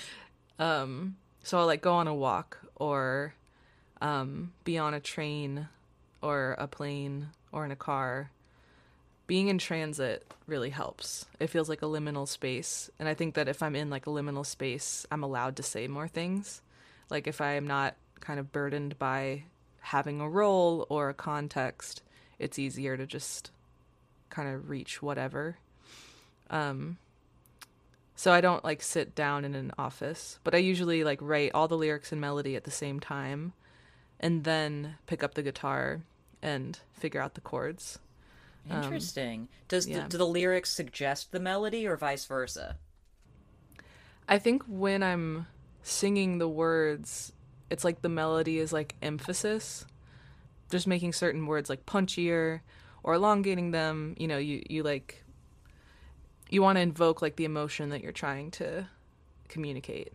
um, 0.58 1.16
so 1.42 1.58
I'll 1.58 1.66
like 1.66 1.82
go 1.82 1.92
on 1.92 2.08
a 2.08 2.14
walk 2.14 2.58
or 2.76 3.34
um, 4.00 4.52
be 4.64 4.78
on 4.78 4.94
a 4.94 5.00
train 5.00 5.68
or 6.22 6.54
a 6.58 6.66
plane 6.66 7.28
or 7.52 7.66
in 7.66 7.70
a 7.70 7.76
car. 7.76 8.30
Being 9.30 9.46
in 9.46 9.58
transit 9.58 10.26
really 10.48 10.70
helps. 10.70 11.26
It 11.38 11.50
feels 11.50 11.68
like 11.68 11.82
a 11.82 11.84
liminal 11.84 12.26
space, 12.26 12.90
and 12.98 13.08
I 13.08 13.14
think 13.14 13.36
that 13.36 13.46
if 13.46 13.62
I'm 13.62 13.76
in 13.76 13.88
like 13.88 14.08
a 14.08 14.10
liminal 14.10 14.44
space, 14.44 15.06
I'm 15.08 15.22
allowed 15.22 15.54
to 15.58 15.62
say 15.62 15.86
more 15.86 16.08
things. 16.08 16.62
Like 17.10 17.28
if 17.28 17.40
I 17.40 17.52
am 17.52 17.64
not 17.64 17.94
kind 18.18 18.40
of 18.40 18.50
burdened 18.50 18.98
by 18.98 19.44
having 19.82 20.20
a 20.20 20.28
role 20.28 20.84
or 20.88 21.08
a 21.08 21.14
context, 21.14 22.02
it's 22.40 22.58
easier 22.58 22.96
to 22.96 23.06
just 23.06 23.52
kind 24.30 24.52
of 24.52 24.68
reach 24.68 25.00
whatever. 25.00 25.58
Um 26.50 26.98
so 28.16 28.32
I 28.32 28.40
don't 28.40 28.64
like 28.64 28.82
sit 28.82 29.14
down 29.14 29.44
in 29.44 29.54
an 29.54 29.70
office, 29.78 30.40
but 30.42 30.56
I 30.56 30.58
usually 30.58 31.04
like 31.04 31.20
write 31.22 31.52
all 31.54 31.68
the 31.68 31.78
lyrics 31.78 32.10
and 32.10 32.20
melody 32.20 32.56
at 32.56 32.64
the 32.64 32.72
same 32.72 32.98
time 32.98 33.52
and 34.18 34.42
then 34.42 34.96
pick 35.06 35.22
up 35.22 35.34
the 35.34 35.42
guitar 35.44 36.00
and 36.42 36.80
figure 36.92 37.20
out 37.20 37.34
the 37.34 37.40
chords. 37.40 38.00
Um, 38.68 38.82
Interesting. 38.82 39.48
Does 39.68 39.86
yeah. 39.86 40.02
the, 40.02 40.08
do 40.08 40.18
the 40.18 40.26
lyrics 40.26 40.70
suggest 40.70 41.32
the 41.32 41.40
melody 41.40 41.86
or 41.86 41.96
vice 41.96 42.24
versa? 42.24 42.76
I 44.28 44.38
think 44.38 44.62
when 44.66 45.02
I'm 45.02 45.46
singing 45.82 46.38
the 46.38 46.48
words, 46.48 47.32
it's 47.70 47.84
like 47.84 48.02
the 48.02 48.08
melody 48.08 48.58
is 48.58 48.72
like 48.72 48.94
emphasis. 49.02 49.84
Just 50.70 50.86
making 50.86 51.12
certain 51.12 51.46
words 51.46 51.68
like 51.68 51.86
punchier 51.86 52.60
or 53.02 53.14
elongating 53.14 53.72
them. 53.72 54.14
You 54.18 54.28
know, 54.28 54.38
you, 54.38 54.62
you 54.68 54.82
like, 54.82 55.24
you 56.48 56.62
want 56.62 56.76
to 56.76 56.82
invoke 56.82 57.22
like 57.22 57.36
the 57.36 57.44
emotion 57.44 57.90
that 57.90 58.02
you're 58.02 58.12
trying 58.12 58.50
to 58.52 58.86
communicate. 59.48 60.12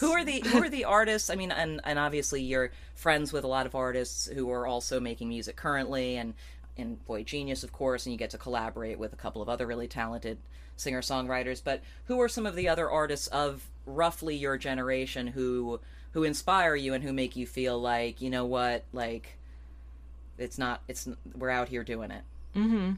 Who 0.00 0.10
are 0.12 0.24
the 0.24 0.40
who 0.40 0.62
are 0.62 0.68
the 0.68 0.84
artists? 0.98 1.30
I 1.30 1.36
mean, 1.36 1.52
and 1.52 1.80
and 1.84 1.98
obviously 1.98 2.42
you're 2.42 2.72
friends 2.94 3.32
with 3.32 3.44
a 3.44 3.48
lot 3.48 3.66
of 3.66 3.74
artists 3.74 4.26
who 4.26 4.50
are 4.50 4.66
also 4.66 4.98
making 4.98 5.28
music 5.28 5.56
currently, 5.56 6.16
and 6.16 6.34
and 6.78 6.98
boygenius, 7.06 7.64
of 7.64 7.72
course, 7.72 8.06
and 8.06 8.12
you 8.12 8.18
get 8.18 8.30
to 8.30 8.38
collaborate 8.38 8.98
with 8.98 9.12
a 9.12 9.16
couple 9.16 9.42
of 9.42 9.48
other 9.48 9.66
really 9.66 9.88
talented 9.88 10.38
singer 10.76 11.00
songwriters. 11.00 11.62
But 11.62 11.82
who 12.06 12.20
are 12.20 12.28
some 12.28 12.46
of 12.46 12.56
the 12.56 12.68
other 12.68 12.90
artists 12.90 13.26
of 13.28 13.66
roughly 13.86 14.36
your 14.36 14.58
generation 14.58 15.26
who 15.26 15.80
who 16.12 16.24
inspire 16.24 16.74
you 16.74 16.94
and 16.94 17.04
who 17.04 17.12
make 17.12 17.36
you 17.36 17.46
feel 17.46 17.80
like 17.80 18.20
you 18.20 18.30
know 18.30 18.44
what, 18.44 18.84
like 18.92 19.36
it's 20.38 20.58
not 20.58 20.82
it's 20.88 21.08
we're 21.34 21.50
out 21.50 21.68
here 21.68 21.84
doing 21.84 22.10
it. 22.10 22.22
Mm-hmm. 22.54 22.92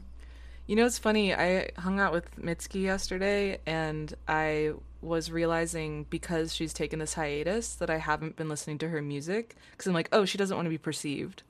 You 0.67 0.75
know, 0.75 0.85
it's 0.85 0.99
funny. 0.99 1.33
I 1.33 1.71
hung 1.79 1.99
out 1.99 2.13
with 2.13 2.39
Mitski 2.39 2.83
yesterday, 2.83 3.59
and 3.65 4.13
I 4.27 4.73
was 5.01 5.31
realizing 5.31 6.05
because 6.11 6.53
she's 6.53 6.73
taken 6.73 6.99
this 6.99 7.15
hiatus 7.15 7.73
that 7.75 7.89
I 7.89 7.97
haven't 7.97 8.35
been 8.35 8.49
listening 8.49 8.77
to 8.79 8.89
her 8.89 9.01
music 9.01 9.55
because 9.71 9.87
I'm 9.87 9.93
like, 9.93 10.09
oh, 10.11 10.25
she 10.25 10.37
doesn't 10.37 10.55
want 10.55 10.67
to 10.67 10.71
be 10.71 10.77
perceived, 10.77 11.41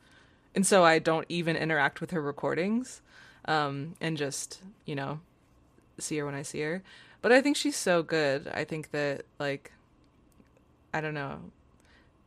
and 0.56 0.66
so 0.66 0.84
I 0.84 1.00
don't 1.00 1.26
even 1.30 1.56
interact 1.56 2.02
with 2.02 2.12
her 2.12 2.22
recordings, 2.22 3.02
um, 3.46 3.96
and 4.02 4.18
just 4.18 4.62
you 4.86 4.96
know, 4.96 5.20
see 5.98 6.18
her 6.18 6.26
when 6.26 6.36
I 6.36 6.42
see 6.42 6.62
her. 6.62 6.84
But 7.22 7.32
I 7.32 7.42
think 7.42 7.58
she's 7.58 7.76
so 7.76 8.02
good. 8.04 8.48
I 8.54 8.64
think 8.64 8.92
that 8.92 9.24
like, 9.40 9.72
I 10.94 11.02
don't 11.02 11.14
know, 11.14 11.40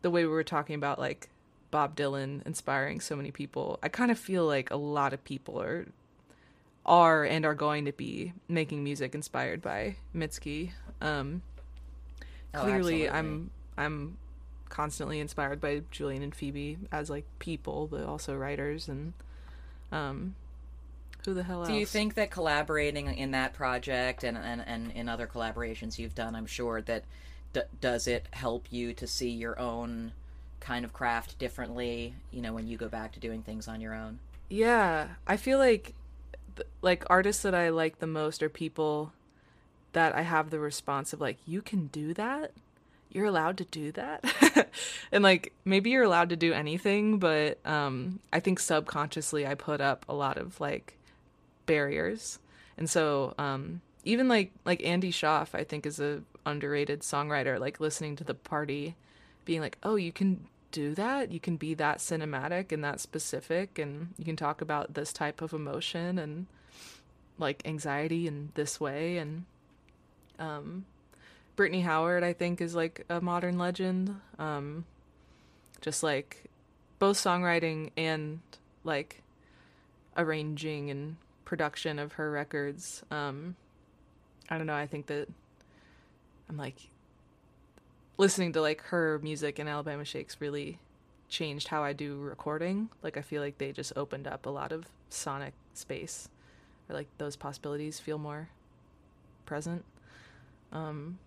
the 0.02 0.10
way 0.10 0.24
we 0.24 0.30
were 0.30 0.44
talking 0.44 0.74
about 0.74 0.98
like 0.98 1.28
Bob 1.70 1.96
Dylan 1.96 2.44
inspiring 2.46 3.00
so 3.00 3.16
many 3.16 3.30
people. 3.30 3.78
I 3.82 3.88
kind 3.88 4.10
of 4.10 4.18
feel 4.18 4.46
like 4.46 4.70
a 4.70 4.76
lot 4.76 5.12
of 5.12 5.24
people 5.24 5.60
are 5.60 5.86
are 6.84 7.24
and 7.24 7.46
are 7.46 7.54
going 7.54 7.84
to 7.84 7.92
be 7.92 8.32
making 8.48 8.82
music 8.84 9.14
inspired 9.14 9.62
by 9.62 9.96
Mitski. 10.14 10.72
Um, 11.00 11.42
Oh, 12.54 12.62
clearly. 12.62 13.08
I'm 13.08 13.50
I'm 13.76 14.18
constantly 14.72 15.20
inspired 15.20 15.60
by 15.60 15.82
Julien 15.90 16.22
and 16.22 16.34
Phoebe 16.34 16.78
as 16.90 17.10
like 17.10 17.26
people, 17.38 17.86
but 17.86 18.04
also 18.04 18.34
writers 18.34 18.88
and 18.88 19.12
um, 19.92 20.34
who 21.24 21.34
the 21.34 21.42
hell 21.42 21.60
else? 21.60 21.68
Do 21.68 21.74
you 21.74 21.86
think 21.86 22.14
that 22.14 22.30
collaborating 22.30 23.06
in 23.06 23.32
that 23.32 23.52
project 23.52 24.24
and, 24.24 24.36
and, 24.36 24.64
and 24.66 24.90
in 24.92 25.08
other 25.08 25.26
collaborations 25.26 25.98
you've 25.98 26.14
done, 26.14 26.34
I'm 26.34 26.46
sure 26.46 26.80
that 26.82 27.04
d- 27.52 27.60
does 27.80 28.06
it 28.06 28.26
help 28.32 28.66
you 28.70 28.94
to 28.94 29.06
see 29.06 29.28
your 29.28 29.58
own 29.60 30.12
kind 30.58 30.84
of 30.84 30.92
craft 30.92 31.38
differently, 31.38 32.14
you 32.30 32.40
know, 32.40 32.54
when 32.54 32.66
you 32.66 32.78
go 32.78 32.88
back 32.88 33.12
to 33.12 33.20
doing 33.20 33.42
things 33.42 33.68
on 33.68 33.80
your 33.80 33.94
own? 33.94 34.18
Yeah, 34.48 35.08
I 35.26 35.36
feel 35.36 35.58
like 35.58 35.94
like 36.82 37.04
artists 37.08 37.42
that 37.42 37.54
I 37.54 37.70
like 37.70 37.98
the 37.98 38.06
most 38.06 38.42
are 38.42 38.48
people 38.48 39.12
that 39.92 40.14
I 40.14 40.22
have 40.22 40.50
the 40.50 40.60
response 40.60 41.12
of 41.12 41.20
like 41.20 41.36
you 41.46 41.60
can 41.60 41.88
do 41.88 42.14
that? 42.14 42.52
You're 43.14 43.26
allowed 43.26 43.58
to 43.58 43.64
do 43.64 43.92
that? 43.92 44.24
and 45.12 45.22
like 45.22 45.52
maybe 45.64 45.90
you're 45.90 46.02
allowed 46.02 46.30
to 46.30 46.36
do 46.36 46.52
anything, 46.52 47.18
but 47.18 47.64
um 47.66 48.20
I 48.32 48.40
think 48.40 48.58
subconsciously 48.58 49.46
I 49.46 49.54
put 49.54 49.80
up 49.80 50.04
a 50.08 50.14
lot 50.14 50.38
of 50.38 50.60
like 50.60 50.98
barriers. 51.66 52.38
And 52.76 52.88
so 52.88 53.34
um 53.38 53.80
even 54.04 54.28
like 54.28 54.52
like 54.64 54.84
Andy 54.84 55.12
Shauf 55.12 55.54
I 55.54 55.64
think 55.64 55.86
is 55.86 56.00
a 56.00 56.22
underrated 56.44 57.00
songwriter 57.00 57.60
like 57.60 57.78
listening 57.78 58.16
to 58.16 58.24
the 58.24 58.34
party 58.34 58.96
being 59.44 59.60
like, 59.60 59.78
"Oh, 59.82 59.96
you 59.96 60.12
can 60.12 60.46
do 60.72 60.94
that. 60.94 61.30
You 61.30 61.38
can 61.38 61.56
be 61.56 61.74
that 61.74 61.98
cinematic 61.98 62.72
and 62.72 62.82
that 62.82 62.98
specific, 62.98 63.78
and 63.78 64.14
you 64.18 64.24
can 64.24 64.36
talk 64.36 64.60
about 64.60 64.94
this 64.94 65.12
type 65.12 65.40
of 65.40 65.52
emotion 65.52 66.18
and 66.18 66.46
like 67.38 67.62
anxiety 67.64 68.26
in 68.26 68.50
this 68.54 68.80
way. 68.80 69.18
And 69.18 69.44
um, 70.38 70.86
Brittany 71.56 71.82
Howard, 71.82 72.24
I 72.24 72.32
think, 72.32 72.60
is 72.60 72.74
like 72.74 73.04
a 73.08 73.20
modern 73.20 73.58
legend. 73.58 74.20
Um, 74.38 74.84
just 75.80 76.02
like 76.02 76.44
both 76.98 77.16
songwriting 77.16 77.90
and 77.96 78.40
like 78.84 79.22
arranging 80.16 80.90
and 80.90 81.16
production 81.44 81.98
of 81.98 82.12
her 82.12 82.30
records. 82.30 83.02
Um, 83.10 83.56
I 84.48 84.56
don't 84.56 84.66
know. 84.66 84.74
I 84.74 84.86
think 84.86 85.06
that 85.06 85.28
I'm 86.48 86.56
like 86.56 86.76
listening 88.16 88.52
to 88.52 88.60
like 88.60 88.80
her 88.82 89.18
music 89.22 89.58
and 89.58 89.68
Alabama 89.68 90.04
Shakes 90.04 90.36
really 90.40 90.78
changed 91.28 91.68
how 91.68 91.82
I 91.82 91.92
do 91.92 92.16
recording. 92.18 92.88
Like 93.02 93.16
I 93.16 93.22
feel 93.22 93.42
like 93.42 93.58
they 93.58 93.72
just 93.72 93.92
opened 93.96 94.26
up 94.26 94.46
a 94.46 94.50
lot 94.50 94.70
of 94.72 94.86
sonic 95.08 95.54
space, 95.74 96.28
or 96.88 96.94
like 96.94 97.08
those 97.18 97.36
possibilities 97.36 97.98
feel 97.98 98.18
more 98.18 98.48
present. 99.44 99.84
Um, 100.72 101.18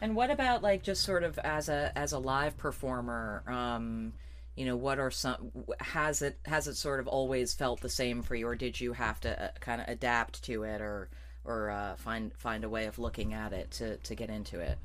and 0.00 0.14
what 0.14 0.30
about 0.30 0.62
like 0.62 0.82
just 0.82 1.02
sort 1.02 1.22
of 1.22 1.38
as 1.38 1.68
a 1.68 1.92
as 1.96 2.12
a 2.12 2.18
live 2.18 2.56
performer? 2.56 3.42
Um, 3.46 4.12
you 4.56 4.64
know, 4.64 4.76
what 4.76 4.98
are 4.98 5.10
some 5.10 5.50
has 5.80 6.22
it 6.22 6.38
has 6.46 6.68
it 6.68 6.76
sort 6.76 7.00
of 7.00 7.08
always 7.08 7.54
felt 7.54 7.80
the 7.80 7.88
same 7.88 8.22
for 8.22 8.34
you, 8.34 8.46
or 8.46 8.56
did 8.56 8.80
you 8.80 8.92
have 8.92 9.20
to 9.20 9.44
uh, 9.44 9.48
kind 9.60 9.80
of 9.80 9.88
adapt 9.88 10.42
to 10.44 10.62
it, 10.62 10.80
or 10.80 11.08
or 11.44 11.70
uh, 11.70 11.96
find 11.96 12.32
find 12.34 12.64
a 12.64 12.68
way 12.68 12.86
of 12.86 12.98
looking 12.98 13.34
at 13.34 13.52
it 13.52 13.70
to 13.72 13.96
to 13.98 14.14
get 14.14 14.30
into 14.30 14.60
it? 14.60 14.78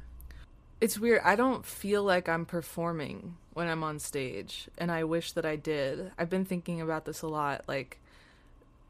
it's 0.82 0.98
weird. 1.00 1.22
I 1.24 1.36
don't 1.36 1.64
feel 1.64 2.04
like 2.04 2.28
I'm 2.28 2.46
performing 2.46 3.38
when 3.54 3.68
I'm 3.68 3.84
on 3.84 4.00
stage, 4.00 4.68
and 4.80 4.92
I 4.92 5.04
wish 5.04 5.32
that 5.34 5.46
I 5.46 5.56
did. 5.56 6.12
I've 6.18 6.30
been 6.30 6.44
thinking 6.44 6.82
about 6.82 7.06
this 7.06 7.22
a 7.22 7.28
lot, 7.28 7.64
like 7.68 8.00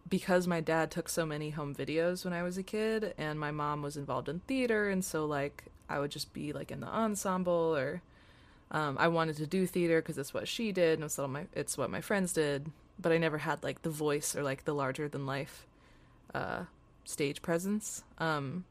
because 0.10 0.48
my 0.48 0.62
dad 0.62 0.90
took 0.90 1.08
so 1.08 1.26
many 1.26 1.52
home 1.52 1.76
videos 1.76 2.26
when 2.26 2.34
I 2.34 2.44
was 2.44 2.58
a 2.58 2.64
kid, 2.64 3.14
and 3.18 3.40
my 3.40 3.52
mom 3.52 3.82
was 3.82 3.98
involved 3.98 4.30
in 4.30 4.40
theater, 4.40 4.90
and 4.90 5.04
so 5.04 5.26
like 5.26 5.66
I 5.92 6.00
would 6.00 6.12
just 6.12 6.34
be 6.34 6.54
like 6.54 6.72
in 6.72 6.80
the 6.80 6.88
ensemble, 6.88 7.76
or 7.76 8.02
um, 8.72 8.98
I 9.00 9.08
wanted 9.08 9.38
to 9.38 9.48
do 9.48 9.68
theater 9.68 10.02
because 10.02 10.18
it's 10.18 10.34
what 10.34 10.48
she 10.48 10.72
did, 10.72 11.00
and 11.00 11.04
it's 11.04 11.18
what 11.18 11.30
my 11.30 11.46
it's 11.54 11.78
what 11.78 11.90
my 11.90 12.02
friends 12.02 12.34
did, 12.34 12.72
but 13.00 13.12
I 13.12 13.18
never 13.18 13.40
had 13.40 13.64
like 13.64 13.82
the 13.82 13.90
voice 13.90 14.36
or 14.36 14.44
like 14.44 14.66
the 14.66 14.74
larger 14.74 15.08
than 15.08 15.26
life 15.26 15.66
uh, 16.34 16.64
stage 17.04 17.42
presence. 17.42 18.04
Um, 18.18 18.66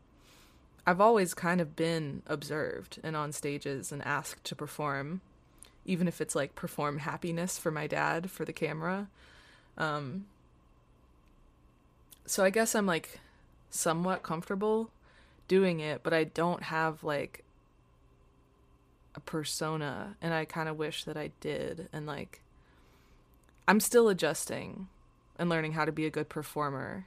I've 0.87 1.01
always 1.01 1.35
kind 1.35 1.61
of 1.61 1.77
been 1.77 2.23
observed 2.27 2.99
and 3.03 3.15
on 3.15 3.33
stages 3.33 3.93
and 3.93 4.05
asked 4.05 4.45
to 4.45 4.57
perform, 4.57 5.21
even 5.85 6.09
if 6.09 6.21
it's 6.21 6.35
like 6.35 6.55
perform 6.55 6.99
happiness 6.99 7.59
for 7.59 7.71
my 7.71 7.87
dad 7.87 8.31
for 8.31 8.45
the 8.45 8.53
camera. 8.53 9.09
Um, 9.77 10.27
so 12.27 12.45
I 12.45 12.51
guess 12.51 12.75
I'm 12.75 12.87
like 12.87 13.21
somewhat 13.71 14.23
comfortable 14.23 14.91
doing 15.51 15.81
it, 15.81 16.05
but 16.05 16.15
I 16.15 16.23
don't 16.23 16.63
have 16.63 17.03
like 17.03 17.43
a 19.17 19.21
persona, 19.21 20.17
and 20.23 20.33
I 20.33 20.45
kind 20.45 20.69
of 20.69 20.79
wish 20.79 21.03
that 21.03 21.17
I 21.17 21.33
did. 21.41 21.89
And 21.93 22.07
like, 22.07 22.41
I'm 23.67 23.81
still 23.81 24.09
adjusting 24.09 24.87
and 25.37 25.51
learning 25.51 25.73
how 25.73 25.85
to 25.85 25.91
be 25.91 26.07
a 26.07 26.11
good 26.11 26.29
performer 26.29 27.07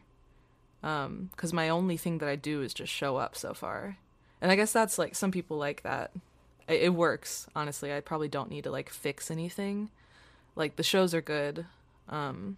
um 0.82 1.30
because 1.32 1.54
my 1.54 1.70
only 1.70 1.96
thing 1.96 2.18
that 2.18 2.28
i 2.28 2.36
do 2.36 2.62
is 2.62 2.74
just 2.74 2.92
show 2.92 3.16
up 3.16 3.38
so 3.38 3.54
far. 3.54 3.98
And 4.42 4.52
i 4.52 4.56
guess 4.58 4.74
that's 4.74 4.98
like 4.98 5.16
some 5.16 5.32
people 5.32 5.58
like 5.58 5.84
that. 5.84 6.12
It, 6.68 6.82
it 6.82 6.94
works 6.94 7.48
honestly. 7.56 7.94
I 7.94 8.02
probably 8.02 8.28
don't 8.28 8.50
need 8.50 8.66
to 8.66 8.72
like 8.72 8.90
fix 8.90 9.32
anything. 9.32 9.90
Like 10.56 10.76
the 10.76 10.84
shows 10.84 11.14
are 11.14 11.22
good 11.22 11.66
um 12.10 12.58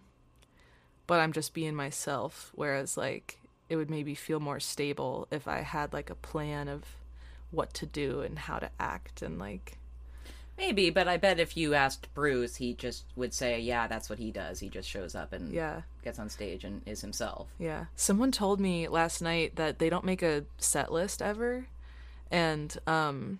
but 1.06 1.20
i'm 1.20 1.32
just 1.32 1.54
being 1.54 1.74
myself 1.74 2.50
whereas 2.54 2.96
like 2.96 3.38
it 3.68 3.76
would 3.76 3.90
maybe 3.90 4.14
feel 4.14 4.40
more 4.40 4.60
stable 4.60 5.26
if 5.30 5.46
i 5.48 5.60
had 5.60 5.92
like 5.92 6.10
a 6.10 6.14
plan 6.14 6.68
of 6.68 6.82
what 7.50 7.72
to 7.72 7.86
do 7.86 8.20
and 8.20 8.38
how 8.38 8.58
to 8.58 8.70
act 8.78 9.22
and 9.22 9.38
like 9.38 9.78
Maybe, 10.58 10.88
but 10.88 11.06
I 11.06 11.18
bet 11.18 11.38
if 11.38 11.56
you 11.56 11.74
asked 11.74 12.12
Bruce, 12.14 12.56
he 12.56 12.72
just 12.72 13.04
would 13.14 13.34
say, 13.34 13.60
"Yeah, 13.60 13.86
that's 13.88 14.08
what 14.08 14.18
he 14.18 14.30
does. 14.30 14.58
He 14.58 14.70
just 14.70 14.88
shows 14.88 15.14
up 15.14 15.32
and 15.32 15.52
yeah 15.52 15.82
gets 16.02 16.18
on 16.18 16.30
stage 16.30 16.64
and 16.64 16.80
is 16.86 17.02
himself." 17.02 17.48
Yeah. 17.58 17.86
Someone 17.94 18.32
told 18.32 18.58
me 18.58 18.88
last 18.88 19.20
night 19.20 19.56
that 19.56 19.78
they 19.78 19.90
don't 19.90 20.04
make 20.04 20.22
a 20.22 20.44
set 20.56 20.90
list 20.90 21.20
ever, 21.20 21.66
and 22.30 22.74
um, 22.86 23.38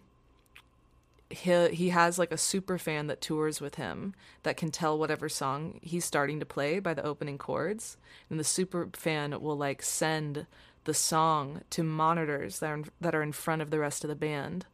he 1.30 1.68
he 1.68 1.88
has 1.90 2.18
like 2.18 2.32
a 2.32 2.38
super 2.38 2.78
fan 2.78 3.08
that 3.08 3.20
tours 3.20 3.60
with 3.60 3.76
him 3.76 4.14
that 4.42 4.56
can 4.56 4.70
tell 4.70 4.98
whatever 4.98 5.28
song 5.28 5.80
he's 5.82 6.04
starting 6.04 6.40
to 6.40 6.46
play 6.46 6.78
by 6.78 6.94
the 6.94 7.04
opening 7.04 7.38
chords, 7.38 7.96
and 8.30 8.38
the 8.38 8.44
super 8.44 8.88
fan 8.92 9.40
will 9.40 9.56
like 9.56 9.82
send 9.82 10.46
the 10.84 10.94
song 10.94 11.62
to 11.70 11.82
monitors 11.82 12.60
that 12.60 12.70
are 12.70 12.74
in, 12.74 12.84
that 13.00 13.14
are 13.14 13.22
in 13.22 13.32
front 13.32 13.60
of 13.60 13.70
the 13.70 13.78
rest 13.78 14.04
of 14.04 14.08
the 14.08 14.14
band 14.14 14.66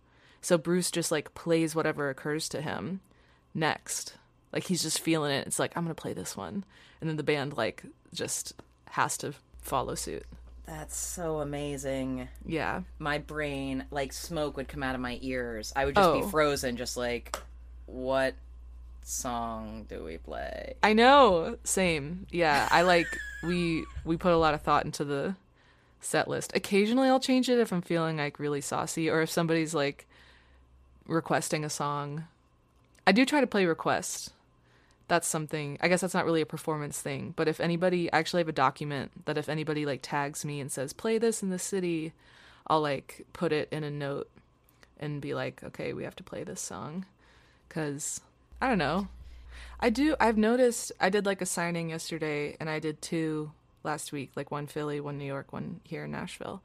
so 0.42 0.58
Bruce 0.58 0.90
just 0.90 1.12
like 1.12 1.34
plays 1.34 1.74
whatever 1.74 2.10
occurs 2.10 2.48
to 2.50 2.60
him 2.60 3.00
next. 3.54 4.16
Like 4.52 4.64
he's 4.64 4.82
just 4.82 5.00
feeling 5.00 5.30
it. 5.30 5.46
It's 5.46 5.60
like 5.60 5.74
I'm 5.76 5.84
going 5.84 5.94
to 5.94 6.00
play 6.00 6.12
this 6.12 6.36
one. 6.36 6.64
And 7.00 7.08
then 7.08 7.16
the 7.16 7.22
band 7.22 7.56
like 7.56 7.84
just 8.12 8.52
has 8.90 9.16
to 9.18 9.34
follow 9.62 9.94
suit. 9.94 10.24
That's 10.66 10.96
so 10.96 11.38
amazing. 11.40 12.28
Yeah. 12.46 12.82
My 12.98 13.18
brain 13.18 13.84
like 13.90 14.12
smoke 14.12 14.56
would 14.56 14.68
come 14.68 14.82
out 14.82 14.94
of 14.94 15.00
my 15.00 15.18
ears. 15.20 15.72
I 15.74 15.84
would 15.84 15.94
just 15.96 16.08
Oh. 16.08 16.20
be 16.22 16.30
frozen 16.30 16.76
just 16.76 16.96
like 16.96 17.38
what 17.86 18.34
song 19.02 19.84
do 19.88 20.04
we 20.04 20.18
play? 20.18 20.74
I 20.82 20.92
know. 20.92 21.58
Same. 21.64 22.26
Yeah. 22.30 22.68
I 22.70 22.82
like 22.82 23.06
we 23.42 23.84
we 24.04 24.16
put 24.16 24.32
a 24.32 24.36
lot 24.38 24.54
of 24.54 24.62
thought 24.62 24.84
into 24.84 25.04
the 25.04 25.34
set 26.00 26.28
list. 26.28 26.52
Occasionally 26.54 27.08
I'll 27.08 27.20
change 27.20 27.48
it 27.48 27.58
if 27.58 27.72
I'm 27.72 27.82
feeling 27.82 28.16
like 28.18 28.38
really 28.38 28.60
saucy 28.60 29.10
or 29.10 29.20
if 29.22 29.30
somebody's 29.30 29.74
like 29.74 30.06
requesting 31.06 31.64
a 31.64 31.70
song. 31.70 32.24
I 33.06 33.10
do 33.12 33.24
try 33.26 33.40
to 33.40 33.46
play 33.48 33.66
requests. 33.66 34.30
That's 35.08 35.28
something. 35.28 35.78
I 35.80 35.88
guess 35.88 36.00
that's 36.00 36.14
not 36.14 36.24
really 36.24 36.40
a 36.40 36.46
performance 36.46 37.00
thing, 37.00 37.34
but 37.36 37.48
if 37.48 37.60
anybody 37.60 38.12
I 38.12 38.18
actually 38.18 38.40
have 38.40 38.48
a 38.48 38.52
document 38.52 39.26
that 39.26 39.38
if 39.38 39.48
anybody 39.48 39.84
like 39.84 40.00
tags 40.02 40.44
me 40.44 40.60
and 40.60 40.70
says 40.70 40.92
play 40.92 41.18
this 41.18 41.42
in 41.42 41.50
the 41.50 41.58
city, 41.58 42.12
I'll 42.66 42.80
like 42.80 43.26
put 43.32 43.52
it 43.52 43.68
in 43.70 43.84
a 43.84 43.90
note 43.90 44.30
and 44.98 45.20
be 45.20 45.34
like, 45.34 45.62
"Okay, 45.62 45.92
we 45.92 46.04
have 46.04 46.16
to 46.16 46.22
play 46.22 46.44
this 46.44 46.60
song." 46.60 47.04
Cuz 47.68 48.20
I 48.60 48.68
don't 48.68 48.78
know. 48.78 49.08
I 49.80 49.90
do. 49.90 50.14
I've 50.20 50.38
noticed. 50.38 50.92
I 51.00 51.10
did 51.10 51.26
like 51.26 51.42
a 51.42 51.46
signing 51.46 51.90
yesterday, 51.90 52.56
and 52.60 52.70
I 52.70 52.78
did 52.78 53.02
two 53.02 53.52
last 53.82 54.12
week, 54.12 54.30
like 54.36 54.50
one 54.50 54.66
Philly, 54.66 55.00
one 55.00 55.18
New 55.18 55.24
York, 55.24 55.52
one 55.52 55.80
here 55.84 56.04
in 56.04 56.12
Nashville, 56.12 56.62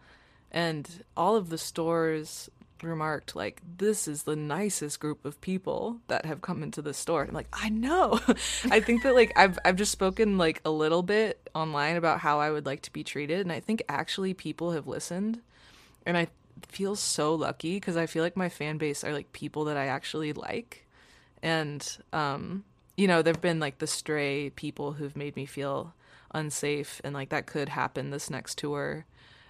and 0.51 1.03
all 1.15 1.35
of 1.35 1.49
the 1.49 1.57
stores 1.57 2.49
remarked 2.83 3.35
like, 3.35 3.61
"This 3.77 4.07
is 4.07 4.23
the 4.23 4.35
nicest 4.35 4.99
group 4.99 5.25
of 5.25 5.39
people 5.41 5.99
that 6.07 6.25
have 6.25 6.41
come 6.41 6.63
into 6.63 6.81
the 6.81 6.93
store." 6.93 7.21
And 7.21 7.29
I'm 7.29 7.35
like, 7.35 7.49
I 7.53 7.69
know. 7.69 8.19
I 8.71 8.79
think 8.79 9.03
that 9.03 9.15
like 9.15 9.31
I've 9.35 9.59
I've 9.65 9.75
just 9.75 9.91
spoken 9.91 10.37
like 10.37 10.61
a 10.65 10.71
little 10.71 11.03
bit 11.03 11.49
online 11.53 11.95
about 11.95 12.19
how 12.19 12.39
I 12.39 12.51
would 12.51 12.65
like 12.65 12.81
to 12.83 12.93
be 12.93 13.03
treated, 13.03 13.41
and 13.41 13.51
I 13.51 13.59
think 13.59 13.83
actually 13.89 14.33
people 14.33 14.71
have 14.71 14.87
listened, 14.87 15.41
and 16.05 16.17
I 16.17 16.27
feel 16.67 16.95
so 16.95 17.35
lucky 17.35 17.75
because 17.75 17.97
I 17.97 18.05
feel 18.05 18.23
like 18.23 18.37
my 18.37 18.49
fan 18.49 18.77
base 18.77 19.03
are 19.03 19.13
like 19.13 19.31
people 19.33 19.65
that 19.65 19.77
I 19.77 19.87
actually 19.87 20.33
like 20.33 20.87
and 21.43 21.97
um 22.13 22.63
you 22.95 23.07
know 23.07 23.21
there've 23.21 23.41
been 23.41 23.59
like 23.59 23.77
the 23.77 23.87
stray 23.87 24.49
people 24.51 24.93
who've 24.93 25.15
made 25.15 25.35
me 25.35 25.45
feel 25.45 25.93
unsafe 26.33 26.99
and 27.03 27.13
like 27.13 27.29
that 27.29 27.45
could 27.45 27.69
happen 27.69 28.09
this 28.09 28.29
next 28.29 28.57
tour 28.57 29.05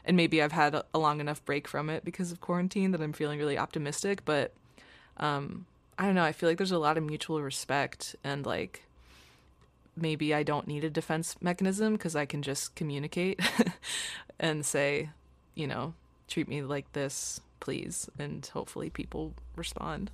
and 0.07 0.17
maybe 0.17 0.41
i've 0.41 0.51
had 0.51 0.73
a, 0.73 0.85
long 0.97 1.19
enough 1.19 1.43
break 1.45 1.67
from 1.67 1.89
it 1.89 2.03
because 2.03 2.31
of 2.31 2.41
quarantine 2.41 2.91
that 2.91 3.01
i'm 3.01 3.13
feeling 3.13 3.37
really 3.37 3.57
optimistic 3.57 4.25
but 4.25 4.53
um 5.17 5.65
i 5.99 6.05
don't 6.05 6.15
know 6.15 6.23
i 6.23 6.31
feel 6.31 6.49
like 6.49 6.57
there's 6.57 6.71
a 6.71 6.79
lot 6.79 6.97
of 6.97 7.03
mutual 7.03 7.41
respect 7.41 8.15
and 8.23 8.45
like 8.45 8.83
maybe 9.95 10.33
i 10.33 10.41
don't 10.41 10.67
need 10.67 10.83
a 10.83 10.89
defense 10.89 11.35
mechanism 11.41 11.93
because 11.93 12.15
i 12.15 12.25
can 12.25 12.41
just 12.41 12.73
communicate 12.75 13.39
and 14.39 14.65
say 14.65 15.09
you 15.53 15.67
know 15.67 15.93
treat 16.27 16.47
me 16.47 16.61
like 16.61 16.91
this 16.93 17.39
please 17.59 18.09
and 18.17 18.45
hopefully 18.53 18.89
people 18.89 19.33
respond. 19.55 20.11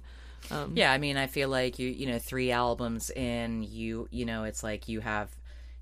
Um, 0.52 0.74
Yeah, 0.76 0.92
I 0.92 0.98
mean, 0.98 1.18
I 1.18 1.28
feel 1.28 1.50
like 1.50 1.80
you, 1.80 1.90
you 1.90 2.08
know, 2.08 2.20
three 2.20 2.52
albums 2.52 3.10
in, 3.12 3.64
you, 3.64 4.08
you 4.12 4.26
know, 4.26 4.44
it's 4.44 4.64
like 4.64 4.88
you 4.88 5.00
have 5.02 5.30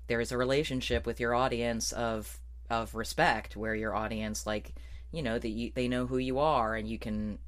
there 0.06 0.20
is 0.20 0.32
a 0.32 0.36
relationship 0.36 1.06
with 1.06 1.20
your 1.20 1.34
audience 1.34 1.92
of 1.92 2.38
of 2.72 2.94
respect 2.94 3.56
where 3.56 3.74
your 3.74 3.94
audience 3.94 4.46
like, 4.46 4.72
you 5.12 5.22
know, 5.22 5.38
that 5.38 5.48
you, 5.48 5.70
they 5.74 5.88
know 5.88 6.06
who 6.06 6.18
you 6.18 6.38
are 6.38 6.74
and 6.74 6.88
you 6.88 6.98
can 6.98 7.38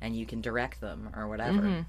and 0.00 0.16
you 0.16 0.24
can 0.24 0.40
direct 0.40 0.80
them 0.80 1.10
or 1.14 1.28
whatever. 1.28 1.84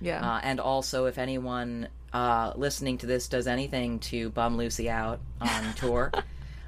yeah 0.00 0.20
Uh, 0.24 0.40
and 0.42 0.60
also, 0.60 1.06
if 1.06 1.18
anyone 1.18 1.88
uh, 2.12 2.52
listening 2.56 2.98
to 2.98 3.06
this 3.06 3.28
does 3.28 3.46
anything 3.46 3.98
to 4.00 4.30
bum 4.30 4.56
Lucy 4.56 4.88
out 4.90 5.20
on 5.40 5.74
tour, 5.76 6.12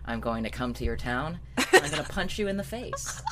I'm 0.04 0.20
going 0.20 0.44
to 0.44 0.50
come 0.50 0.72
to 0.74 0.84
your 0.84 0.96
town. 0.96 1.38
I'm 1.58 1.90
going 1.90 2.02
to 2.04 2.10
punch 2.10 2.38
you 2.38 2.48
in 2.48 2.56
the 2.56 2.64
face. 2.64 3.22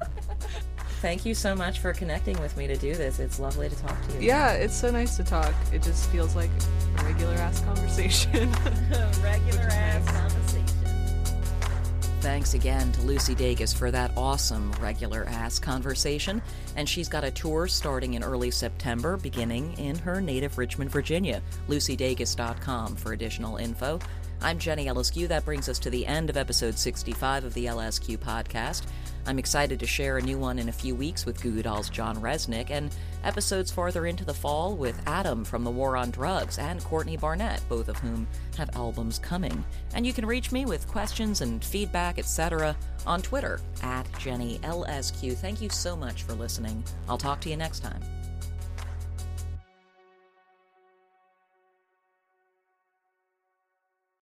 thank 1.00 1.24
you 1.26 1.34
so 1.34 1.54
much 1.54 1.78
for 1.80 1.92
connecting 1.92 2.38
with 2.40 2.56
me 2.56 2.66
to 2.66 2.76
do 2.76 2.94
this. 2.94 3.18
It's 3.18 3.38
lovely 3.38 3.68
to 3.68 3.76
talk 3.76 3.96
to 4.08 4.14
you. 4.14 4.20
Yeah, 4.28 4.52
it's 4.52 4.74
so 4.74 4.90
nice 4.90 5.16
to 5.16 5.24
talk. 5.24 5.54
It 5.72 5.82
just 5.82 6.08
feels 6.10 6.34
like 6.36 6.50
a 6.98 7.04
regular 7.04 7.34
ass 7.34 7.60
conversation. 7.60 8.50
regular 9.22 9.68
ass 9.70 10.06
conversation. 10.10 10.45
Thanks 12.26 12.54
again 12.54 12.90
to 12.90 13.02
Lucy 13.02 13.36
Dacus 13.36 13.72
for 13.72 13.92
that 13.92 14.10
awesome 14.16 14.72
regular 14.80 15.26
ass 15.28 15.60
conversation. 15.60 16.42
And 16.74 16.88
she's 16.88 17.08
got 17.08 17.22
a 17.22 17.30
tour 17.30 17.68
starting 17.68 18.14
in 18.14 18.24
early 18.24 18.50
September, 18.50 19.16
beginning 19.16 19.78
in 19.78 19.96
her 19.98 20.20
native 20.20 20.58
Richmond, 20.58 20.90
Virginia. 20.90 21.40
LucyDacus.com 21.68 22.96
for 22.96 23.12
additional 23.12 23.58
info. 23.58 24.00
I'm 24.42 24.58
Jenny 24.58 24.86
Eliscu. 24.86 25.28
That 25.28 25.44
brings 25.44 25.68
us 25.68 25.78
to 25.78 25.88
the 25.88 26.04
end 26.04 26.28
of 26.28 26.36
episode 26.36 26.76
65 26.76 27.44
of 27.44 27.54
the 27.54 27.66
LSQ 27.66 28.18
podcast. 28.18 28.82
I'm 29.26 29.38
excited 29.38 29.80
to 29.80 29.86
share 29.86 30.18
a 30.18 30.22
new 30.22 30.38
one 30.38 30.58
in 30.58 30.68
a 30.68 30.72
few 30.72 30.94
weeks 30.94 31.26
with 31.26 31.42
Goo 31.42 31.50
Goo 31.50 31.62
Dolls' 31.62 31.90
John 31.90 32.16
Rzeznik, 32.16 32.70
and 32.70 32.94
episodes 33.24 33.70
farther 33.70 34.06
into 34.06 34.24
the 34.24 34.32
fall 34.32 34.76
with 34.76 35.00
Adam 35.06 35.44
from 35.44 35.64
The 35.64 35.70
War 35.70 35.96
on 35.96 36.10
Drugs 36.10 36.58
and 36.58 36.82
Courtney 36.84 37.16
Barnett, 37.16 37.60
both 37.68 37.88
of 37.88 37.98
whom 37.98 38.26
have 38.56 38.74
albums 38.76 39.18
coming. 39.18 39.64
And 39.94 40.06
you 40.06 40.12
can 40.12 40.26
reach 40.26 40.52
me 40.52 40.64
with 40.64 40.86
questions 40.86 41.40
and 41.40 41.64
feedback, 41.64 42.18
etc., 42.18 42.76
on 43.06 43.20
Twitter 43.20 43.60
at 43.82 44.06
Jenny 44.18 44.58
Eliscu. 44.60 45.36
Thank 45.36 45.60
you 45.60 45.70
so 45.70 45.96
much 45.96 46.22
for 46.22 46.34
listening. 46.34 46.84
I'll 47.08 47.18
talk 47.18 47.40
to 47.40 47.50
you 47.50 47.56
next 47.56 47.80
time. 47.80 48.00